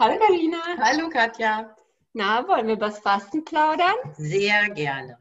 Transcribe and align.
Hallo 0.00 0.18
Karina. 0.18 0.62
Hallo 0.78 1.10
Katja. 1.10 1.76
Na, 2.14 2.48
wollen 2.48 2.68
wir 2.68 2.72
über 2.76 2.86
das 2.86 3.00
Fasten 3.00 3.44
plaudern? 3.44 3.94
Sehr 4.16 4.70
gerne. 4.70 5.18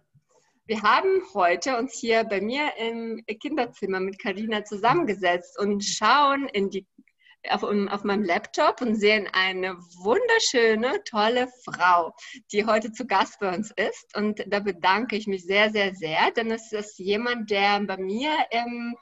Wir 0.67 0.81
haben 0.81 1.21
heute 1.33 1.77
uns 1.77 1.99
hier 1.99 2.23
bei 2.23 2.39
mir 2.39 2.77
im 2.77 3.21
Kinderzimmer 3.41 3.99
mit 3.99 4.19
Karina 4.19 4.63
zusammengesetzt 4.63 5.59
und 5.59 5.83
schauen 5.83 6.47
in 6.47 6.69
die, 6.69 6.87
auf, 7.49 7.63
auf 7.63 8.05
meinem 8.05 8.23
Laptop 8.23 8.79
und 8.79 8.95
sehen 8.95 9.27
eine 9.33 9.75
wunderschöne, 10.01 11.03
tolle 11.03 11.49
Frau, 11.65 12.13
die 12.53 12.65
heute 12.65 12.93
zu 12.93 13.05
Gast 13.05 13.37
bei 13.41 13.53
uns 13.53 13.71
ist. 13.71 14.15
Und 14.15 14.45
da 14.47 14.61
bedanke 14.61 15.17
ich 15.17 15.27
mich 15.27 15.43
sehr, 15.43 15.71
sehr, 15.71 15.93
sehr, 15.93 16.31
denn 16.31 16.51
es 16.51 16.71
ist 16.71 16.97
jemand, 16.99 17.51
der 17.51 17.81
bei 17.81 17.97
mir 17.97 18.31
im 18.51 18.95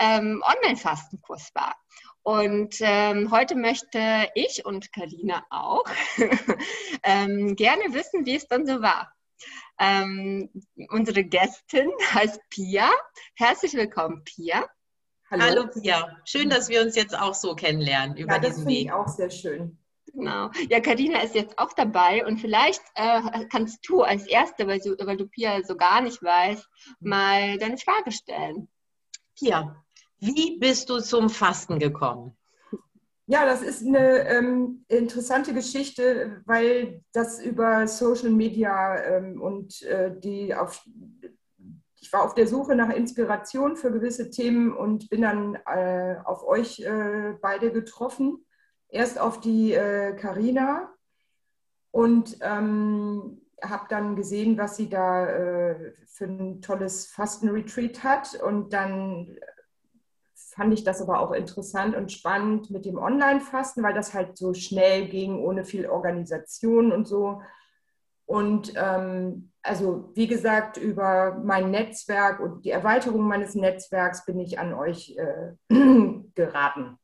ähm, 0.00 0.42
Online-Fastenkurs 0.44 1.52
war. 1.54 1.76
Und 2.24 2.76
ähm, 2.80 3.32
heute 3.32 3.56
möchte 3.56 4.28
ich 4.34 4.64
und 4.64 4.92
Karina 4.92 5.44
auch 5.50 5.84
ähm, 7.02 7.56
gerne 7.56 7.82
wissen, 7.94 8.24
wie 8.24 8.36
es 8.36 8.46
dann 8.46 8.64
so 8.64 8.80
war. 8.80 9.12
Ähm, 9.80 10.48
unsere 10.90 11.24
Gästin 11.24 11.90
heißt 12.14 12.40
Pia. 12.48 12.88
Herzlich 13.34 13.74
willkommen, 13.74 14.22
Pia. 14.24 14.68
Hallo. 15.30 15.42
Hallo 15.42 15.66
Pia. 15.66 16.16
Schön, 16.24 16.48
dass 16.48 16.68
wir 16.68 16.82
uns 16.82 16.94
jetzt 16.94 17.18
auch 17.18 17.34
so 17.34 17.56
kennenlernen 17.56 18.16
über 18.16 18.34
ja, 18.34 18.38
das 18.38 18.54
diesen 18.54 18.68
Weg. 18.68 18.84
Ich 18.84 18.92
auch 18.92 19.08
sehr 19.08 19.30
schön. 19.30 19.78
Genau. 20.12 20.50
Ja, 20.68 20.80
Karina 20.80 21.22
ist 21.22 21.34
jetzt 21.34 21.58
auch 21.58 21.72
dabei 21.72 22.24
und 22.24 22.38
vielleicht 22.38 22.82
äh, 22.94 23.46
kannst 23.50 23.88
du 23.88 24.02
als 24.02 24.26
Erste, 24.26 24.68
weil 24.68 24.78
du, 24.78 24.94
weil 25.06 25.16
du 25.16 25.26
Pia 25.26 25.62
so 25.64 25.74
gar 25.74 26.02
nicht 26.02 26.22
weißt, 26.22 26.68
mal 27.00 27.58
deine 27.58 27.78
Frage 27.78 28.12
stellen. 28.12 28.68
Pia, 29.36 29.82
wie 30.22 30.56
bist 30.58 30.88
du 30.88 31.00
zum 31.00 31.28
Fasten 31.28 31.80
gekommen? 31.80 32.36
Ja, 33.26 33.44
das 33.44 33.60
ist 33.60 33.84
eine 33.84 34.28
ähm, 34.28 34.84
interessante 34.86 35.52
Geschichte, 35.52 36.42
weil 36.44 37.02
das 37.12 37.40
über 37.40 37.88
Social 37.88 38.30
Media 38.30 38.96
ähm, 39.02 39.40
und 39.40 39.82
äh, 39.82 40.12
die 40.16 40.54
auf, 40.54 40.84
ich 42.00 42.12
war 42.12 42.22
auf 42.22 42.34
der 42.34 42.46
Suche 42.46 42.76
nach 42.76 42.90
Inspiration 42.90 43.76
für 43.76 43.90
gewisse 43.90 44.30
Themen 44.30 44.72
und 44.72 45.10
bin 45.10 45.22
dann 45.22 45.56
äh, 45.66 46.16
auf 46.24 46.44
euch 46.44 46.80
äh, 46.80 47.34
beide 47.40 47.72
getroffen. 47.72 48.44
Erst 48.88 49.18
auf 49.18 49.40
die 49.40 49.72
Karina 50.18 50.82
äh, 50.82 50.86
und 51.90 52.36
ähm, 52.42 53.40
habe 53.62 53.86
dann 53.88 54.16
gesehen, 54.16 54.58
was 54.58 54.76
sie 54.76 54.88
da 54.88 55.26
äh, 55.26 55.92
für 56.06 56.26
ein 56.26 56.60
tolles 56.60 57.06
Fastenretreat 57.06 58.02
hat 58.04 58.34
und 58.42 58.72
dann 58.72 59.38
fand 60.54 60.74
ich 60.74 60.84
das 60.84 61.00
aber 61.00 61.20
auch 61.20 61.32
interessant 61.32 61.96
und 61.96 62.12
spannend 62.12 62.70
mit 62.70 62.84
dem 62.84 62.98
Online-Fasten, 62.98 63.82
weil 63.82 63.94
das 63.94 64.12
halt 64.12 64.36
so 64.36 64.52
schnell 64.52 65.08
ging, 65.08 65.38
ohne 65.38 65.64
viel 65.64 65.86
Organisation 65.86 66.92
und 66.92 67.08
so. 67.08 67.40
Und 68.26 68.72
ähm, 68.76 69.50
also, 69.62 70.10
wie 70.14 70.26
gesagt, 70.26 70.76
über 70.76 71.40
mein 71.42 71.70
Netzwerk 71.70 72.40
und 72.40 72.64
die 72.64 72.70
Erweiterung 72.70 73.22
meines 73.22 73.54
Netzwerks 73.54 74.24
bin 74.26 74.38
ich 74.40 74.58
an 74.58 74.74
euch 74.74 75.16
äh, 75.16 75.52
geraten. 76.34 76.98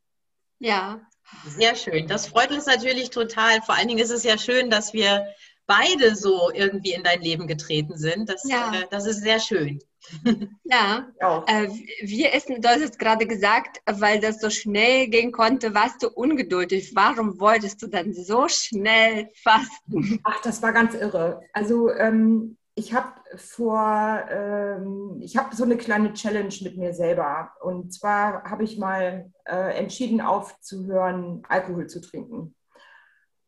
Ja. 0.58 1.00
Sehr 1.44 1.74
schön. 1.74 2.06
Das 2.06 2.26
freut 2.26 2.50
uns 2.50 2.66
natürlich 2.66 3.10
total. 3.10 3.60
Vor 3.62 3.74
allen 3.74 3.88
Dingen 3.88 4.00
ist 4.00 4.10
es 4.10 4.24
ja 4.24 4.38
schön, 4.38 4.70
dass 4.70 4.92
wir 4.92 5.26
beide 5.68 6.16
so 6.16 6.50
irgendwie 6.52 6.94
in 6.94 7.04
dein 7.04 7.20
Leben 7.20 7.46
getreten 7.46 7.96
sind. 7.96 8.28
Das, 8.28 8.42
ja. 8.48 8.72
äh, 8.74 8.86
das 8.90 9.06
ist 9.06 9.22
sehr 9.22 9.38
schön. 9.38 9.78
Ja, 10.64 11.08
äh, 11.46 11.68
wie 12.02 12.26
ist, 12.26 12.48
du 12.48 12.68
hast 12.68 12.80
jetzt 12.80 12.98
gerade 12.98 13.26
gesagt, 13.26 13.80
weil 13.86 14.20
das 14.20 14.40
so 14.40 14.48
schnell 14.48 15.08
gehen 15.08 15.32
konnte, 15.32 15.74
warst 15.74 16.02
du 16.02 16.08
ungeduldig. 16.08 16.94
Warum 16.94 17.40
wolltest 17.40 17.82
du 17.82 17.88
dann 17.88 18.12
so 18.12 18.48
schnell 18.48 19.30
fasten? 19.42 20.20
Ach, 20.24 20.40
das 20.42 20.62
war 20.62 20.72
ganz 20.72 20.94
irre. 20.94 21.40
Also 21.52 21.90
ähm, 21.90 22.56
ich 22.74 22.94
habe 22.94 23.12
vor, 23.36 24.24
ähm, 24.30 25.18
ich 25.20 25.36
habe 25.36 25.54
so 25.54 25.64
eine 25.64 25.76
kleine 25.76 26.12
Challenge 26.12 26.54
mit 26.62 26.76
mir 26.76 26.94
selber. 26.94 27.50
Und 27.60 27.92
zwar 27.92 28.44
habe 28.44 28.64
ich 28.64 28.78
mal 28.78 29.30
äh, 29.44 29.78
entschieden, 29.78 30.20
aufzuhören, 30.20 31.42
Alkohol 31.48 31.86
zu 31.88 32.00
trinken. 32.00 32.54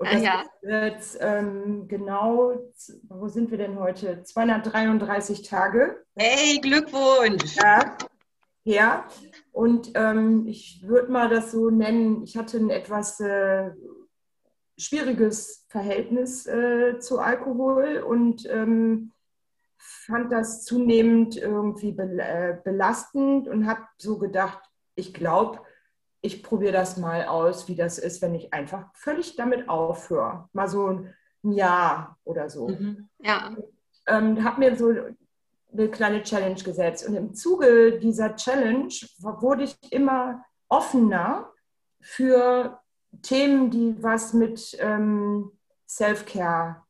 Und 0.01 0.07
ah, 0.07 0.13
das 0.15 0.23
ja. 0.23 0.41
ist 0.41 0.71
jetzt 0.71 1.19
ähm, 1.21 1.87
genau, 1.87 2.55
wo 3.11 3.29
sind 3.29 3.51
wir 3.51 3.59
denn 3.59 3.79
heute? 3.79 4.23
233 4.23 5.43
Tage. 5.43 6.03
Hey, 6.17 6.59
Glückwunsch! 6.59 7.55
Ja, 7.57 7.99
ja. 8.65 9.05
und 9.53 9.91
ähm, 9.97 10.47
ich 10.47 10.83
würde 10.87 11.13
mal 11.13 11.29
das 11.29 11.53
so 11.53 11.69
nennen, 11.69 12.23
ich 12.23 12.39
hatte 12.39 12.57
ein 12.57 12.71
etwas 12.71 13.21
äh, 13.21 13.73
schwieriges 14.79 15.67
Verhältnis 15.69 16.47
äh, 16.47 16.99
zu 16.99 17.19
Alkohol 17.19 17.99
und 17.99 18.49
ähm, 18.49 19.13
fand 19.77 20.33
das 20.33 20.65
zunehmend 20.65 21.37
irgendwie 21.37 21.91
äh, 21.91 22.57
belastend 22.65 23.49
und 23.49 23.67
habe 23.67 23.83
so 23.99 24.19
gedacht, 24.19 24.61
ich 24.95 25.13
glaube, 25.13 25.61
ich 26.23 26.43
probiere 26.43 26.73
das 26.73 26.97
mal 26.97 27.25
aus, 27.27 27.69
wie 27.69 27.75
das 27.75 27.99
ist, 27.99 28.21
wenn 28.23 28.35
ich 28.35 28.53
einfach 28.53 28.87
völlig 28.95 29.37
damit 29.37 29.69
aufhöre. 29.69 30.49
Mal 30.53 30.69
so 30.69 30.87
ein 30.87 31.15
Jahr 31.43 32.19
oder 32.25 32.51
so. 32.51 32.69
Mhm. 32.69 33.09
Ja. 33.19 33.57
Ähm, 34.07 34.45
habe 34.45 34.61
mir 34.61 34.77
so 34.77 34.93
eine 35.73 35.89
kleine 35.89 36.23
Challenge 36.23 36.61
gesetzt. 36.63 37.09
Und 37.09 37.15
im 37.15 37.35
Zuge 37.35 37.99
dieser 37.99 38.37
Challenge 38.37 38.93
wurde 39.19 39.65
ich 39.65 39.77
immer 39.91 40.45
offener 40.69 41.53
für 42.01 42.81
Themen, 43.23 43.71
die 43.71 44.03
was 44.03 44.35
mit 44.35 44.77
ähm, 44.81 45.53
Self-Care 45.89 46.83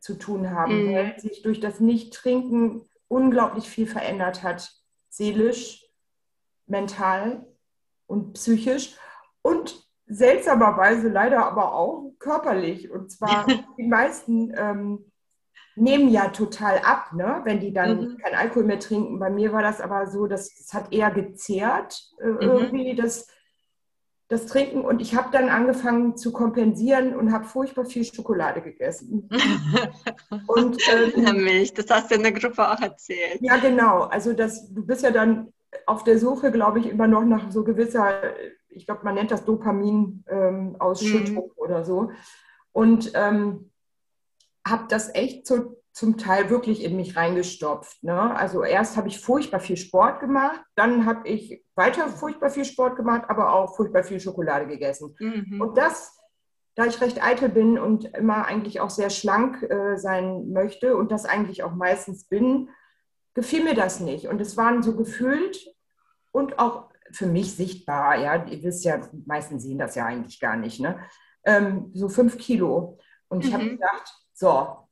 zu 0.00 0.14
tun 0.14 0.50
haben, 0.50 0.86
mhm. 0.86 0.94
weil 0.94 1.20
sich 1.20 1.42
durch 1.42 1.60
das 1.60 1.80
Nicht-Trinken 1.80 2.88
unglaublich 3.08 3.68
viel 3.68 3.86
verändert 3.86 4.42
hat, 4.42 4.70
seelisch, 5.08 5.84
mental 6.66 7.46
und 8.08 8.32
psychisch 8.32 8.96
und 9.42 9.86
seltsamerweise 10.08 11.08
leider 11.08 11.46
aber 11.46 11.74
auch 11.74 12.12
körperlich. 12.18 12.90
Und 12.90 13.12
zwar 13.12 13.46
die 13.78 13.86
meisten 13.86 14.52
ähm, 14.56 15.12
nehmen 15.76 16.08
ja 16.08 16.28
total 16.28 16.78
ab, 16.78 17.12
ne? 17.12 17.42
wenn 17.44 17.60
die 17.60 17.72
dann 17.72 18.00
mhm. 18.00 18.18
kein 18.18 18.34
Alkohol 18.34 18.64
mehr 18.64 18.80
trinken. 18.80 19.18
Bei 19.18 19.30
mir 19.30 19.52
war 19.52 19.62
das 19.62 19.80
aber 19.80 20.08
so, 20.08 20.26
dass 20.26 20.50
es 20.58 20.74
hat 20.74 20.92
eher 20.92 21.10
gezehrt 21.10 22.10
äh, 22.20 22.26
mhm. 22.26 22.40
irgendwie 22.40 22.96
das, 22.96 23.28
das 24.28 24.46
Trinken. 24.46 24.80
Und 24.80 25.00
ich 25.00 25.14
habe 25.14 25.28
dann 25.30 25.50
angefangen 25.50 26.16
zu 26.16 26.32
kompensieren 26.32 27.14
und 27.14 27.32
habe 27.32 27.44
furchtbar 27.44 27.84
viel 27.84 28.04
Schokolade 28.04 28.62
gegessen. 28.62 29.28
und 30.46 30.78
ähm, 30.90 31.44
Milch, 31.44 31.74
das 31.74 31.86
hast 31.90 32.10
du 32.10 32.16
in 32.16 32.22
der 32.22 32.32
Gruppe 32.32 32.68
auch 32.68 32.80
erzählt. 32.80 33.40
Ja, 33.40 33.58
genau. 33.58 34.04
Also 34.04 34.32
das, 34.32 34.72
du 34.72 34.84
bist 34.84 35.02
ja 35.02 35.10
dann 35.10 35.52
auf 35.86 36.04
der 36.04 36.18
Suche, 36.18 36.50
glaube 36.52 36.78
ich, 36.80 36.88
immer 36.88 37.06
noch 37.06 37.24
nach 37.24 37.50
so 37.50 37.64
gewisser, 37.64 38.22
ich 38.68 38.86
glaube, 38.86 39.04
man 39.04 39.14
nennt 39.14 39.30
das 39.30 39.44
Dopamin-Ausschüttung 39.44 41.36
ähm, 41.36 41.42
mhm. 41.44 41.52
oder 41.56 41.84
so. 41.84 42.10
Und 42.72 43.12
ähm, 43.14 43.70
habe 44.66 44.84
das 44.88 45.14
echt 45.14 45.46
so, 45.46 45.78
zum 45.98 46.16
Teil 46.16 46.48
wirklich 46.48 46.84
in 46.84 46.94
mich 46.94 47.16
reingestopft. 47.16 48.04
Ne? 48.04 48.36
Also 48.36 48.62
erst 48.62 48.96
habe 48.96 49.08
ich 49.08 49.20
furchtbar 49.20 49.58
viel 49.58 49.76
Sport 49.76 50.20
gemacht, 50.20 50.60
dann 50.76 51.06
habe 51.06 51.28
ich 51.28 51.64
weiter 51.74 52.06
furchtbar 52.06 52.50
viel 52.50 52.64
Sport 52.64 52.94
gemacht, 52.94 53.24
aber 53.26 53.52
auch 53.52 53.74
furchtbar 53.74 54.04
viel 54.04 54.20
Schokolade 54.20 54.68
gegessen. 54.68 55.16
Mhm. 55.18 55.60
Und 55.60 55.76
das, 55.76 56.16
da 56.76 56.84
ich 56.84 57.00
recht 57.00 57.20
eitel 57.24 57.48
bin 57.48 57.80
und 57.80 58.04
immer 58.16 58.46
eigentlich 58.46 58.80
auch 58.80 58.90
sehr 58.90 59.10
schlank 59.10 59.60
äh, 59.64 59.96
sein 59.96 60.52
möchte 60.52 60.96
und 60.96 61.10
das 61.10 61.24
eigentlich 61.24 61.64
auch 61.64 61.74
meistens 61.74 62.28
bin, 62.28 62.70
gefiel 63.38 63.62
mir 63.62 63.76
das 63.76 64.00
nicht. 64.00 64.26
Und 64.26 64.40
es 64.40 64.56
waren 64.56 64.82
so 64.82 64.96
gefühlt 64.96 65.72
und 66.32 66.58
auch 66.58 66.90
für 67.12 67.26
mich 67.26 67.54
sichtbar, 67.54 68.18
ja, 68.18 68.44
ihr 68.46 68.64
wisst 68.64 68.84
ja, 68.84 68.98
die 68.98 69.22
meisten 69.26 69.60
sehen 69.60 69.78
das 69.78 69.94
ja 69.94 70.06
eigentlich 70.06 70.40
gar 70.40 70.56
nicht, 70.56 70.80
ne? 70.80 70.98
Ähm, 71.44 71.92
so 71.94 72.08
fünf 72.08 72.36
Kilo. 72.36 72.98
Und 73.28 73.44
ich 73.44 73.50
mhm. 73.50 73.54
habe 73.54 73.70
gedacht, 73.70 74.12
so, 74.34 74.88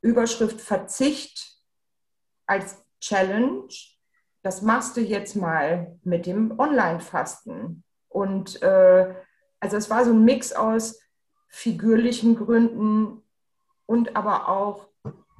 Überschrift 0.00 0.60
Verzicht 0.60 1.62
als 2.46 2.84
Challenge, 3.00 3.68
das 4.42 4.62
machst 4.62 4.96
du 4.96 5.00
jetzt 5.00 5.36
mal 5.36 5.96
mit 6.02 6.26
dem 6.26 6.58
Online-Fasten. 6.58 7.84
Und 8.08 8.60
äh, 8.60 9.14
also 9.60 9.76
es 9.76 9.88
war 9.88 10.04
so 10.04 10.10
ein 10.10 10.24
Mix 10.24 10.52
aus 10.52 11.00
figürlichen 11.48 12.34
Gründen 12.34 13.22
und 13.86 14.16
aber 14.16 14.48
auch 14.48 14.88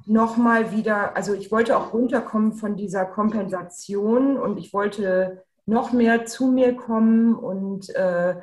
nochmal 0.07 0.71
wieder, 0.71 1.15
also 1.15 1.33
ich 1.33 1.51
wollte 1.51 1.77
auch 1.77 1.93
runterkommen 1.93 2.53
von 2.53 2.75
dieser 2.75 3.05
Kompensation 3.05 4.37
und 4.37 4.57
ich 4.57 4.73
wollte 4.73 5.43
noch 5.65 5.91
mehr 5.91 6.25
zu 6.25 6.47
mir 6.47 6.75
kommen 6.75 7.35
und 7.35 7.93
äh, 7.93 8.35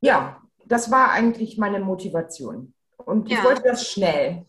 ja, 0.00 0.40
das 0.66 0.90
war 0.90 1.10
eigentlich 1.10 1.58
meine 1.58 1.80
Motivation. 1.80 2.74
Und 2.96 3.26
ich 3.28 3.36
ja. 3.36 3.44
wollte 3.44 3.62
das 3.62 3.88
schnell. 3.88 4.46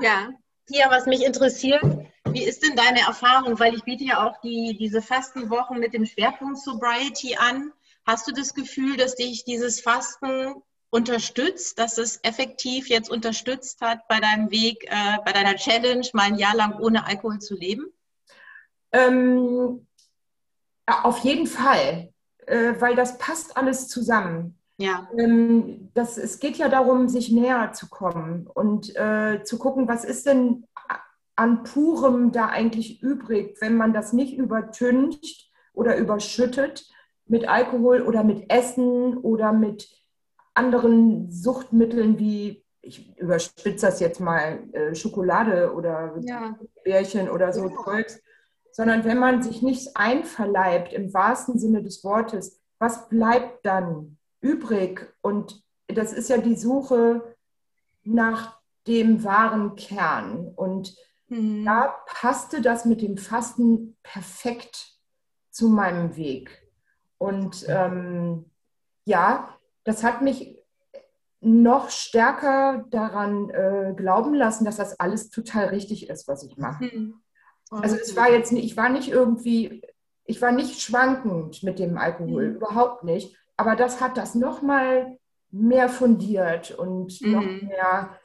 Ja. 0.00 0.30
Ja, 0.68 0.90
was 0.90 1.06
mich 1.06 1.24
interessiert, 1.24 1.82
wie 2.30 2.44
ist 2.44 2.64
denn 2.64 2.76
deine 2.76 3.00
Erfahrung? 3.00 3.58
Weil 3.58 3.74
ich 3.74 3.84
biete 3.84 4.04
ja 4.04 4.26
auch 4.26 4.40
die, 4.40 4.76
diese 4.78 5.02
Fastenwochen 5.02 5.80
mit 5.80 5.92
dem 5.92 6.06
Schwerpunkt 6.06 6.58
Sobriety 6.58 7.36
an. 7.36 7.72
Hast 8.06 8.26
du 8.26 8.32
das 8.32 8.54
Gefühl, 8.54 8.96
dass 8.96 9.16
dich 9.16 9.44
dieses 9.44 9.80
Fasten 9.80 10.54
unterstützt, 10.92 11.78
dass 11.78 11.96
es 11.96 12.20
effektiv 12.22 12.88
jetzt 12.88 13.10
unterstützt 13.10 13.80
hat 13.80 14.06
bei 14.08 14.20
deinem 14.20 14.50
Weg, 14.50 14.84
äh, 14.84 15.16
bei 15.24 15.32
deiner 15.32 15.56
Challenge, 15.56 16.06
mal 16.12 16.24
ein 16.24 16.36
Jahr 16.36 16.54
lang 16.54 16.78
ohne 16.78 17.06
Alkohol 17.06 17.38
zu 17.38 17.56
leben? 17.56 17.86
Ähm, 18.92 19.86
auf 20.86 21.18
jeden 21.20 21.46
Fall, 21.46 22.12
äh, 22.46 22.74
weil 22.78 22.94
das 22.94 23.16
passt 23.16 23.56
alles 23.56 23.88
zusammen. 23.88 24.58
Ja. 24.76 25.08
Ähm, 25.18 25.90
das, 25.94 26.18
es 26.18 26.38
geht 26.40 26.58
ja 26.58 26.68
darum, 26.68 27.08
sich 27.08 27.32
näher 27.32 27.72
zu 27.72 27.88
kommen 27.88 28.46
und 28.46 28.94
äh, 28.94 29.42
zu 29.44 29.58
gucken, 29.58 29.88
was 29.88 30.04
ist 30.04 30.26
denn 30.26 30.66
an 31.36 31.62
Purem 31.62 32.32
da 32.32 32.48
eigentlich 32.48 33.02
übrig, 33.02 33.56
wenn 33.60 33.78
man 33.78 33.94
das 33.94 34.12
nicht 34.12 34.36
übertüncht 34.36 35.50
oder 35.72 35.96
überschüttet 35.96 36.86
mit 37.24 37.48
Alkohol 37.48 38.02
oder 38.02 38.24
mit 38.24 38.52
Essen 38.52 39.16
oder 39.16 39.54
mit 39.54 39.88
anderen 40.54 41.30
Suchtmitteln 41.30 42.18
wie, 42.18 42.64
ich 42.80 43.16
überspitze 43.16 43.86
das 43.86 44.00
jetzt 44.00 44.20
mal, 44.20 44.62
äh, 44.72 44.94
Schokolade 44.94 45.72
oder 45.72 46.16
ja. 46.20 46.58
Bärchen 46.84 47.30
oder 47.30 47.52
so 47.52 47.68
ja. 47.68 47.76
Zeugs, 47.84 48.20
sondern 48.72 49.04
wenn 49.04 49.18
man 49.18 49.42
sich 49.42 49.62
nichts 49.62 49.94
einverleibt 49.94 50.92
im 50.92 51.12
wahrsten 51.12 51.58
Sinne 51.58 51.82
des 51.82 52.02
Wortes, 52.04 52.60
was 52.78 53.08
bleibt 53.08 53.64
dann 53.64 54.18
übrig? 54.40 55.14
Und 55.20 55.62
das 55.86 56.12
ist 56.12 56.28
ja 56.28 56.38
die 56.38 56.56
Suche 56.56 57.36
nach 58.02 58.58
dem 58.86 59.22
wahren 59.24 59.76
Kern. 59.76 60.52
Und 60.56 60.96
mhm. 61.28 61.64
da 61.64 61.94
passte 62.06 62.60
das 62.60 62.84
mit 62.84 63.02
dem 63.02 63.16
Fasten 63.16 63.96
perfekt 64.02 64.98
zu 65.50 65.68
meinem 65.68 66.16
Weg. 66.16 66.66
Und 67.18 67.64
ähm, 67.68 68.50
ja, 69.04 69.56
das 69.84 70.02
hat 70.02 70.22
mich 70.22 70.58
noch 71.40 71.90
stärker 71.90 72.84
daran 72.90 73.50
äh, 73.50 73.94
glauben 73.96 74.32
lassen, 74.34 74.64
dass 74.64 74.76
das 74.76 75.00
alles 75.00 75.30
total 75.30 75.66
richtig 75.66 76.08
ist, 76.08 76.28
was 76.28 76.44
ich 76.44 76.56
mache. 76.56 76.84
Mhm. 76.84 77.20
Also 77.70 77.96
es 77.96 78.14
war 78.16 78.30
jetzt 78.30 78.52
nicht, 78.52 78.64
ich 78.64 78.76
war 78.76 78.90
nicht 78.90 79.08
irgendwie, 79.08 79.82
ich 80.24 80.40
war 80.40 80.52
nicht 80.52 80.80
schwankend 80.80 81.62
mit 81.62 81.78
dem 81.78 81.96
Alkohol, 81.96 82.50
mhm. 82.50 82.56
überhaupt 82.56 83.02
nicht. 83.02 83.36
Aber 83.56 83.76
das 83.76 84.00
hat 84.00 84.16
das 84.16 84.34
noch 84.34 84.62
mal 84.62 85.18
mehr 85.50 85.88
fundiert 85.88 86.70
und 86.72 87.20
mhm. 87.20 87.32
noch 87.32 87.44
mehr 87.62 88.18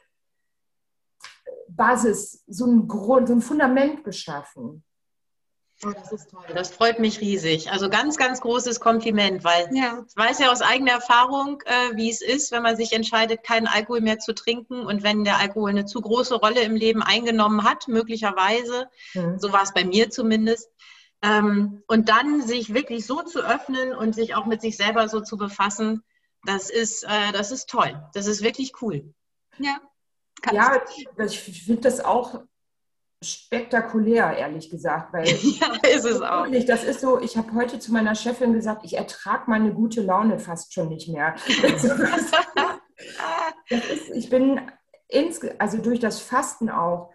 Basis, 1.68 2.44
so 2.46 2.66
ein 2.66 2.88
Grund, 2.88 3.28
so 3.28 3.34
ein 3.34 3.40
Fundament 3.40 4.04
geschaffen. 4.04 4.84
Oh, 5.84 5.92
das 5.92 6.12
ist 6.12 6.30
toll. 6.30 6.44
Das 6.54 6.70
freut 6.70 6.98
mich 6.98 7.20
riesig. 7.20 7.70
Also 7.70 7.88
ganz, 7.88 8.16
ganz 8.16 8.40
großes 8.40 8.80
Kompliment, 8.80 9.44
weil 9.44 9.68
ja. 9.72 10.04
ich 10.08 10.16
weiß 10.16 10.40
ja 10.40 10.50
aus 10.50 10.60
eigener 10.60 10.92
Erfahrung, 10.92 11.62
äh, 11.66 11.96
wie 11.96 12.10
es 12.10 12.20
ist, 12.20 12.50
wenn 12.50 12.62
man 12.62 12.76
sich 12.76 12.92
entscheidet, 12.92 13.44
keinen 13.44 13.68
Alkohol 13.68 14.00
mehr 14.00 14.18
zu 14.18 14.34
trinken 14.34 14.84
und 14.84 15.04
wenn 15.04 15.24
der 15.24 15.38
Alkohol 15.38 15.70
eine 15.70 15.86
zu 15.86 16.00
große 16.00 16.34
Rolle 16.34 16.62
im 16.62 16.74
Leben 16.74 17.02
eingenommen 17.02 17.62
hat, 17.62 17.86
möglicherweise, 17.86 18.90
mhm. 19.14 19.38
so 19.38 19.52
war 19.52 19.62
es 19.62 19.72
bei 19.72 19.84
mir 19.84 20.10
zumindest, 20.10 20.68
ähm, 21.22 21.82
und 21.86 22.08
dann 22.08 22.42
sich 22.42 22.74
wirklich 22.74 23.06
so 23.06 23.22
zu 23.22 23.40
öffnen 23.40 23.92
und 23.92 24.14
sich 24.14 24.34
auch 24.34 24.46
mit 24.46 24.60
sich 24.60 24.76
selber 24.76 25.08
so 25.08 25.20
zu 25.20 25.36
befassen, 25.36 26.02
das 26.44 26.70
ist, 26.70 27.04
äh, 27.04 27.32
das 27.32 27.50
ist 27.50 27.68
toll. 27.68 28.02
Das 28.14 28.26
ist 28.26 28.42
wirklich 28.42 28.72
cool. 28.82 29.14
Ja. 29.58 29.78
Ja, 30.52 30.80
ich 31.24 31.40
finde 31.40 31.82
das 31.82 32.00
auch 32.00 32.42
spektakulär, 33.22 34.36
ehrlich 34.36 34.70
gesagt. 34.70 35.12
Weil 35.12 35.26
ja, 35.42 35.72
ist 35.94 36.04
es 36.04 36.20
auch. 36.20 36.46
Das 36.66 36.84
ist 36.84 37.00
so, 37.00 37.20
ich 37.20 37.36
habe 37.36 37.52
heute 37.54 37.78
zu 37.78 37.92
meiner 37.92 38.14
Chefin 38.14 38.52
gesagt, 38.52 38.84
ich 38.84 38.96
ertrage 38.96 39.50
meine 39.50 39.72
gute 39.72 40.02
Laune 40.02 40.38
fast 40.38 40.72
schon 40.72 40.88
nicht 40.88 41.08
mehr. 41.08 41.34
ist, 43.68 44.10
ich 44.14 44.30
bin 44.30 44.60
ins, 45.08 45.40
also 45.58 45.78
durch 45.78 46.00
das 46.00 46.20
Fasten 46.20 46.70
auch, 46.70 47.12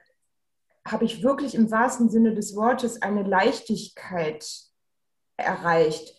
habe 0.85 1.05
ich 1.05 1.23
wirklich 1.23 1.55
im 1.55 1.71
wahrsten 1.71 2.09
Sinne 2.09 2.33
des 2.33 2.55
Wortes 2.55 3.01
eine 3.01 3.23
Leichtigkeit 3.23 4.45
erreicht. 5.37 6.15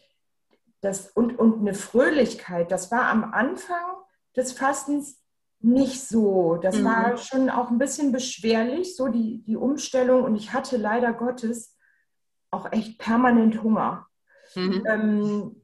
Das, 0.80 1.10
und, 1.10 1.38
und 1.38 1.60
eine 1.60 1.74
Fröhlichkeit. 1.74 2.70
Das 2.70 2.90
war 2.90 3.08
am 3.08 3.32
Anfang 3.32 3.84
des 4.36 4.52
Fastens 4.52 5.23
nicht 5.64 6.06
so. 6.06 6.56
Das 6.56 6.76
mhm. 6.76 6.84
war 6.84 7.16
schon 7.16 7.48
auch 7.48 7.70
ein 7.70 7.78
bisschen 7.78 8.12
beschwerlich, 8.12 8.96
so 8.96 9.08
die, 9.08 9.42
die 9.44 9.56
Umstellung. 9.56 10.22
Und 10.22 10.36
ich 10.36 10.52
hatte 10.52 10.76
leider 10.76 11.12
Gottes 11.12 11.76
auch 12.50 12.70
echt 12.70 12.98
permanent 12.98 13.62
Hunger. 13.62 14.06
Mhm. 14.54 14.84
Ähm, 14.86 15.62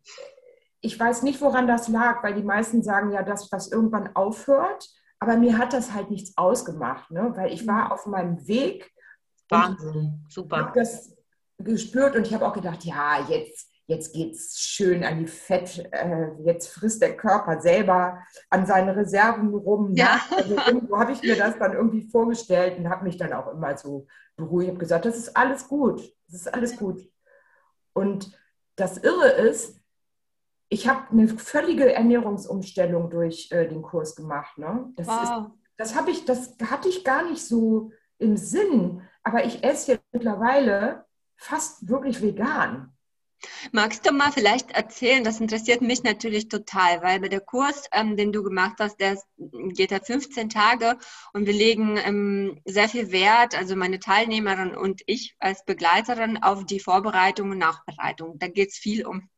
ich 0.81 0.99
weiß 0.99 1.23
nicht, 1.23 1.41
woran 1.43 1.67
das 1.67 1.89
lag, 1.89 2.23
weil 2.23 2.35
die 2.35 2.43
meisten 2.43 2.83
sagen 2.83 3.13
ja, 3.13 3.23
dass 3.23 3.49
das 3.51 3.71
irgendwann 3.71 4.17
aufhört. 4.17 4.89
Aber 5.19 5.37
mir 5.37 5.59
hat 5.59 5.75
das 5.75 5.93
halt 5.93 6.11
nichts 6.11 6.37
ausgemacht, 6.39 7.11
ne? 7.11 7.33
weil 7.37 7.53
ich 7.53 7.67
war 7.67 7.87
mhm. 7.87 7.93
auf 7.93 8.07
meinem 8.07 8.47
Weg. 8.49 8.91
Wahnsinn, 9.51 10.25
super. 10.29 10.57
Ich 10.57 10.63
habe 10.63 10.81
das 10.81 11.17
gespürt 11.59 12.17
und 12.17 12.27
ich 12.27 12.33
habe 12.33 12.47
auch 12.47 12.55
gedacht, 12.55 12.85
ja, 12.85 13.27
jetzt 13.29 13.70
jetzt 13.91 14.15
geht 14.15 14.35
es 14.35 14.59
schön 14.61 15.03
an 15.03 15.19
die 15.19 15.27
Fett, 15.27 15.85
äh, 15.91 16.29
jetzt 16.45 16.69
frisst 16.69 17.03
der 17.03 17.17
Körper 17.17 17.61
selber 17.61 18.23
an 18.49 18.65
seine 18.65 18.95
Reserven 18.97 19.53
rum. 19.53 19.91
Ne? 19.91 19.99
Ja. 19.99 20.21
Also 20.35 20.55
irgendwo 20.55 20.97
habe 20.97 21.13
ich 21.13 21.23
mir 21.23 21.37
das 21.37 21.59
dann 21.59 21.73
irgendwie 21.73 22.09
vorgestellt 22.09 22.79
und 22.79 22.89
habe 22.89 23.05
mich 23.05 23.17
dann 23.17 23.33
auch 23.33 23.49
immer 23.49 23.77
so 23.77 24.07
beruhigt, 24.37 24.71
habe 24.71 24.79
gesagt, 24.79 25.07
das 25.07 25.17
ist 25.17 25.37
alles 25.37 25.67
gut, 25.67 26.01
das 26.27 26.43
ist 26.43 26.55
alles 26.55 26.77
gut. 26.77 27.03
Und 27.93 28.39
das 28.77 28.97
Irre 28.99 29.29
ist, 29.29 29.81
ich 30.69 30.89
habe 30.89 31.11
eine 31.11 31.27
völlige 31.27 31.93
Ernährungsumstellung 31.93 33.11
durch 33.11 33.51
äh, 33.51 33.67
den 33.67 33.83
Kurs 33.83 34.15
gemacht. 34.15 34.57
Ne? 34.57 34.93
Das, 34.95 35.09
wow. 35.09 35.51
das, 35.77 35.95
ich, 36.07 36.25
das 36.25 36.55
hatte 36.71 36.89
ich 36.89 37.03
gar 37.03 37.29
nicht 37.29 37.45
so 37.45 37.91
im 38.19 38.37
Sinn, 38.37 39.03
aber 39.25 39.45
ich 39.45 39.65
esse 39.65 39.93
jetzt 39.93 40.05
mittlerweile 40.13 41.07
fast 41.37 41.89
wirklich 41.89 42.23
vegan. 42.23 42.93
Magst 43.73 44.07
du 44.07 44.13
mal 44.13 44.33
vielleicht 44.33 44.71
erzählen, 44.73 45.25
das 45.25 45.41
interessiert 45.41 45.81
mich 45.81 46.03
natürlich 46.03 46.49
total, 46.49 47.03
weil 47.03 47.21
bei 47.21 47.29
der 47.29 47.41
Kurs, 47.41 47.89
ähm, 47.93 48.17
den 48.17 48.33
du 48.33 48.43
gemacht 48.43 48.77
hast, 48.79 49.01
der 49.01 49.21
geht 49.39 49.91
ja 49.91 50.01
15 50.01 50.51
Tage 50.51 50.99
und 51.33 51.47
wir 51.47 51.55
legen 51.55 51.97
ähm, 51.97 52.61
sehr 52.65 52.89
viel 52.89 53.13
Wert, 53.13 53.57
also 53.57 53.77
meine 53.77 53.99
Teilnehmerin 53.99 54.75
und 54.75 55.03
ich 55.07 55.37
als 55.39 55.65
Begleiterin, 55.65 56.43
auf 56.43 56.67
die 56.67 56.81
Vorbereitung 56.81 57.51
und 57.51 57.59
Nachbereitung. 57.59 58.39
Da 58.39 58.49
geht 58.49 58.71
es 58.71 58.79
viel 58.79 59.07
um 59.07 59.29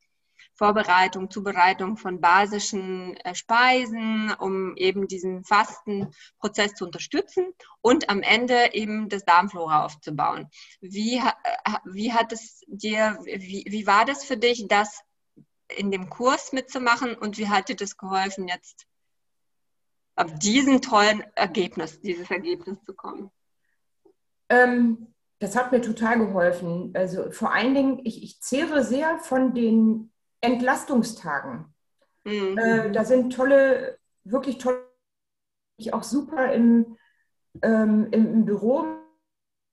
Vorbereitung, 0.55 1.31
Zubereitung 1.31 1.97
von 1.97 2.21
basischen 2.21 3.17
äh, 3.19 3.35
Speisen, 3.35 4.33
um 4.39 4.77
eben 4.77 5.08
diesen 5.08 5.44
Fastenprozess 5.44 6.75
zu 6.75 6.84
unterstützen 6.84 7.46
und 7.81 8.08
am 8.08 8.22
Ende 8.22 8.75
eben 8.75 9.08
das 9.08 9.25
Darmflora 9.25 9.84
aufzubauen. 9.84 10.49
Wie, 10.81 11.17
äh, 11.17 11.72
wie 11.84 12.13
hat 12.13 12.32
es 12.32 12.63
dir, 12.67 13.19
wie, 13.25 13.65
wie 13.69 13.87
war 13.87 14.05
das 14.05 14.25
für 14.25 14.37
dich, 14.37 14.67
das 14.69 15.01
in 15.77 15.91
dem 15.91 16.11
Kurs 16.11 16.53
mitzumachen 16.53 17.15
und 17.15 17.39
wie 17.39 17.49
hat 17.49 17.69
dir 17.69 17.77
das 17.77 17.96
geholfen, 17.96 18.49
jetzt 18.49 18.87
auf 20.17 20.32
diesen 20.39 20.82
tollen 20.82 21.22
Ergebnis, 21.34 22.01
dieses 22.01 22.31
Ergebnis 22.31 22.79
zu 22.84 22.94
kommen? 22.94 23.31
Ähm, 24.49 25.15
das 25.39 25.56
hat 25.56 25.72
mir 25.72 25.81
total 25.81 26.19
geholfen. 26.19 26.93
Also 26.94 27.31
vor 27.31 27.53
allen 27.53 27.75
Dingen, 27.75 28.01
ich, 28.05 28.22
ich 28.22 28.41
zehre 28.41 28.84
sehr 28.84 29.19
von 29.19 29.55
den 29.55 30.12
Entlastungstagen. 30.43 31.72
Mhm. 32.25 32.58
Äh, 32.58 32.93
da 32.93 33.05
sind 33.05 33.34
tolle, 33.34 33.99
wirklich 34.25 34.58
tolle, 34.58 34.84
ich 35.79 35.94
auch 35.94 36.03
super 36.03 36.53
im, 36.53 36.96
ähm, 37.63 38.08
im, 38.11 38.44
Büro 38.44 38.84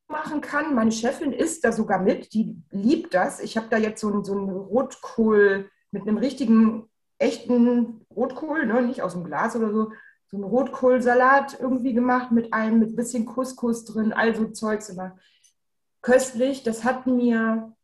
machen 0.08 0.42
kann. 0.42 0.74
Meine 0.74 0.92
Chefin 0.92 1.34
ist 1.34 1.64
da 1.64 1.72
sogar 1.72 2.00
mit, 2.00 2.34
die 2.34 2.56
liebt 2.72 3.14
das. 3.14 3.40
Ich 3.40 3.58
habe 3.58 3.68
da 3.70 3.78
jetzt 3.78 4.02
so 4.02 4.12
einen 4.12 4.24
so 4.24 4.34
Rotkohl 4.34 5.70
mit 5.92 6.04
einem 6.04 6.18
richtigen, 6.18 6.90
echten 7.18 8.06
Rotkohl, 8.16 8.66
ne, 8.66 8.82
nicht 8.82 9.02
aus 9.02 9.14
dem 9.14 9.24
Glas 9.24 9.56
oder 9.56 9.72
so, 9.72 9.92
so 10.28 10.38
einen 10.38 10.44
Rotkohlsalat 10.44 11.60
irgendwie 11.60 11.94
gemacht 11.94 12.32
mit 12.32 12.54
einem, 12.54 12.80
mit 12.80 12.92
ein 12.92 12.96
bisschen 12.96 13.26
Couscous 13.26 13.86
drin, 13.86 14.14
also 14.14 14.48
Zeugs 14.48 14.90
immer. 14.90 15.18
Köstlich, 16.02 16.64
das 16.64 16.84
hat 16.84 17.08
mir, 17.08 17.76